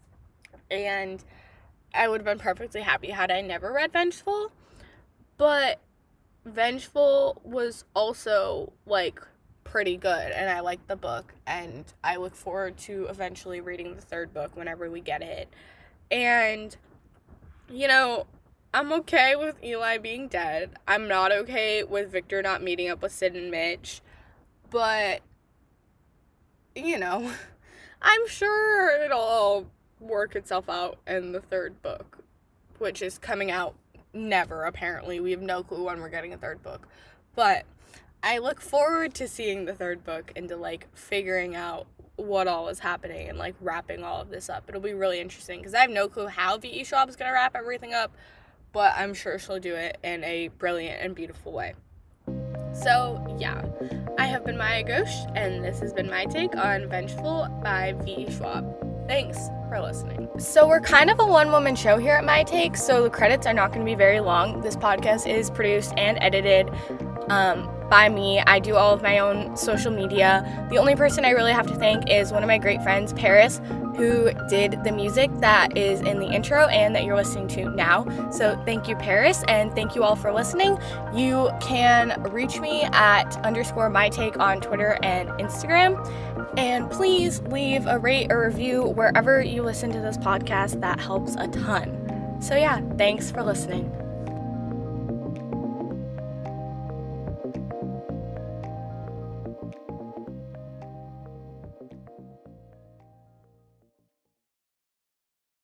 And 0.71 1.25
I 1.95 2.09
would 2.09 2.21
have 2.21 2.27
been 2.27 2.39
perfectly 2.39 2.83
happy 2.83 3.11
had 3.11 3.31
I 3.31 3.41
never 3.41 3.73
read 3.73 3.93
Vengeful. 3.93 4.53
But 5.37 5.81
Vengeful 6.45 7.41
was 7.45 7.85
also 7.95 8.73
like 8.87 9.21
pretty 9.65 9.97
good 9.97 10.31
and 10.31 10.49
I 10.49 10.61
like 10.61 10.87
the 10.87 10.97
book 10.97 11.35
and 11.47 11.85
I 12.05 12.17
look 12.17 12.37
forward 12.37 12.77
to 12.79 13.07
eventually 13.07 13.61
reading 13.61 13.97
the 13.97 14.01
third 14.01 14.33
book 14.33 14.55
whenever 14.55 14.91
we 14.91 15.01
get 15.01 15.23
it. 15.23 15.49
And 16.11 16.77
you 17.71 17.89
know, 17.89 18.27
I'm 18.75 18.93
okay 18.93 19.37
with 19.37 19.63
Eli 19.65 19.99
being 19.99 20.29
dead. 20.29 20.71
I'm 20.87 21.09
not 21.09 21.33
okay 21.33 21.83
with 21.83 22.13
Victor 22.13 22.43
not 22.43 22.63
meeting 22.63 22.89
up 22.89 23.03
with 23.03 23.13
Sid 23.13 23.35
and 23.35 23.51
Mitch. 23.51 24.03
But 24.75 25.21
you 26.75 26.99
know, 26.99 27.31
I'm 28.03 28.27
sure 28.27 29.05
it'll 29.05 29.21
all 29.21 29.67
work 30.01 30.35
itself 30.35 30.69
out 30.69 30.99
in 31.07 31.31
the 31.31 31.41
third 31.41 31.81
book, 31.81 32.19
which 32.79 33.01
is 33.01 33.17
coming 33.17 33.53
out 33.53 33.77
never 34.13 34.65
apparently. 34.65 35.21
We 35.21 35.31
have 35.31 35.41
no 35.41 35.63
clue 35.63 35.85
when 35.85 36.01
we're 36.01 36.09
getting 36.09 36.33
a 36.33 36.37
third 36.37 36.61
book. 36.65 36.89
But 37.37 37.67
I 38.25 38.39
look 38.39 38.61
forward 38.61 39.15
to 39.15 39.29
seeing 39.29 39.65
the 39.65 39.75
third 39.75 40.03
book 40.03 40.33
and 40.35 40.49
to 40.49 40.57
like 40.57 40.89
figuring 40.93 41.55
out 41.55 41.87
what 42.17 42.49
all 42.49 42.69
is 42.69 42.81
happening 42.81 43.29
and 43.29 43.39
like 43.39 43.55
wrapping 43.61 44.03
all 44.03 44.23
of 44.23 44.29
this 44.29 44.51
up. 44.51 44.65
It'll 44.69 44.81
be 44.81 44.93
really 44.93 45.21
interesting 45.21 45.61
because 45.61 45.75
I 45.75 45.83
have 45.83 45.91
no 45.91 46.09
clue 46.09 46.27
how 46.27 46.59
V.E. 46.59 46.83
Schwab 46.83 47.09
is 47.09 47.15
gonna 47.15 47.33
wrap 47.33 47.55
everything 47.55 47.95
up, 47.95 48.13
but 48.73 48.93
I'm 48.97 49.15
sure 49.15 49.39
she'll 49.39 49.61
do 49.61 49.77
it 49.77 49.99
in 50.03 50.25
a 50.25 50.49
brilliant 50.49 51.01
and 51.01 51.15
beautiful 51.15 51.53
way. 51.53 51.75
So 52.75 53.25
yeah, 53.39 53.63
I 54.19 54.27
have 54.27 54.45
been 54.45 54.57
Maya 54.57 54.85
Ghosh, 54.85 55.31
and 55.37 55.65
this 55.65 55.81
has 55.81 55.93
been 55.93 56.09
my 56.09 56.25
take 56.27 56.57
on 56.57 56.89
Vengeful 56.89 57.49
by 57.63 57.95
V.E. 58.03 58.31
Schwab. 58.31 58.85
Thanks 59.07 59.39
for 59.69 59.81
listening. 59.81 60.29
So, 60.39 60.67
we're 60.67 60.81
kind 60.81 61.11
of 61.11 61.21
a 61.21 61.27
one 61.27 61.51
woman 61.51 61.77
show 61.77 61.99
here 61.99 62.15
at 62.15 62.25
My 62.25 62.43
Take, 62.43 62.77
so 62.77 63.03
the 63.03 63.11
credits 63.11 63.47
are 63.47 63.53
not 63.53 63.73
going 63.73 63.85
to 63.85 63.91
be 63.91 63.95
very 63.95 64.21
long. 64.21 64.61
This 64.63 64.77
podcast 64.77 65.27
is 65.27 65.51
produced 65.51 65.93
and 65.99 66.17
edited 66.23 66.71
um, 67.29 67.71
by 67.91 68.09
me. 68.09 68.41
I 68.41 68.61
do 68.61 68.77
all 68.77 68.95
of 68.95 69.03
my 69.03 69.19
own 69.19 69.57
social 69.57 69.93
media. 69.93 70.67
The 70.71 70.79
only 70.79 70.97
person 70.97 71.25
I 71.25 71.31
really 71.31 71.53
have 71.53 71.67
to 71.67 71.75
thank 71.75 72.11
is 72.11 72.33
one 72.33 72.43
of 72.43 72.47
my 72.47 72.59
great 72.59 72.83
friends, 72.83 73.13
Paris, 73.13 73.61
who 73.97 74.33
did 74.49 74.83
the 74.85 74.93
music 74.93 75.31
that 75.41 75.77
is 75.77 76.01
in 76.01 76.19
the 76.19 76.27
intro 76.27 76.67
and 76.67 76.95
that 76.95 77.05
you're 77.05 77.17
listening 77.17 77.49
to 77.49 77.71
now. 77.71 78.05
So 78.31 78.61
thank 78.65 78.89
you, 78.89 78.97
Paris, 78.97 79.43
and 79.49 79.73
thank 79.75 79.95
you 79.95 80.03
all 80.03 80.17
for 80.17 80.33
listening. 80.33 80.79
You 81.15 81.51
can 81.61 82.23
reach 82.31 82.61
me 82.61 82.83
at 82.93 83.37
underscore 83.45 83.91
my 83.91 84.09
take 84.09 84.39
on 84.39 84.61
Twitter 84.61 84.99
and 85.03 85.29
Instagram. 85.41 85.95
And 86.57 86.91
please 86.91 87.41
leave 87.43 87.87
a 87.87 87.99
rate 87.99 88.31
or 88.31 88.45
review 88.47 88.83
wherever 88.83 89.41
you 89.41 89.63
listen 89.63 89.93
to 89.93 90.01
this 90.01 90.17
podcast. 90.17 90.81
That 90.81 91.01
helps 91.01 91.35
a 91.37 91.49
ton. 91.49 92.39
So, 92.41 92.57
yeah, 92.57 92.81
thanks 92.97 93.31
for 93.31 93.43
listening. 93.43 94.04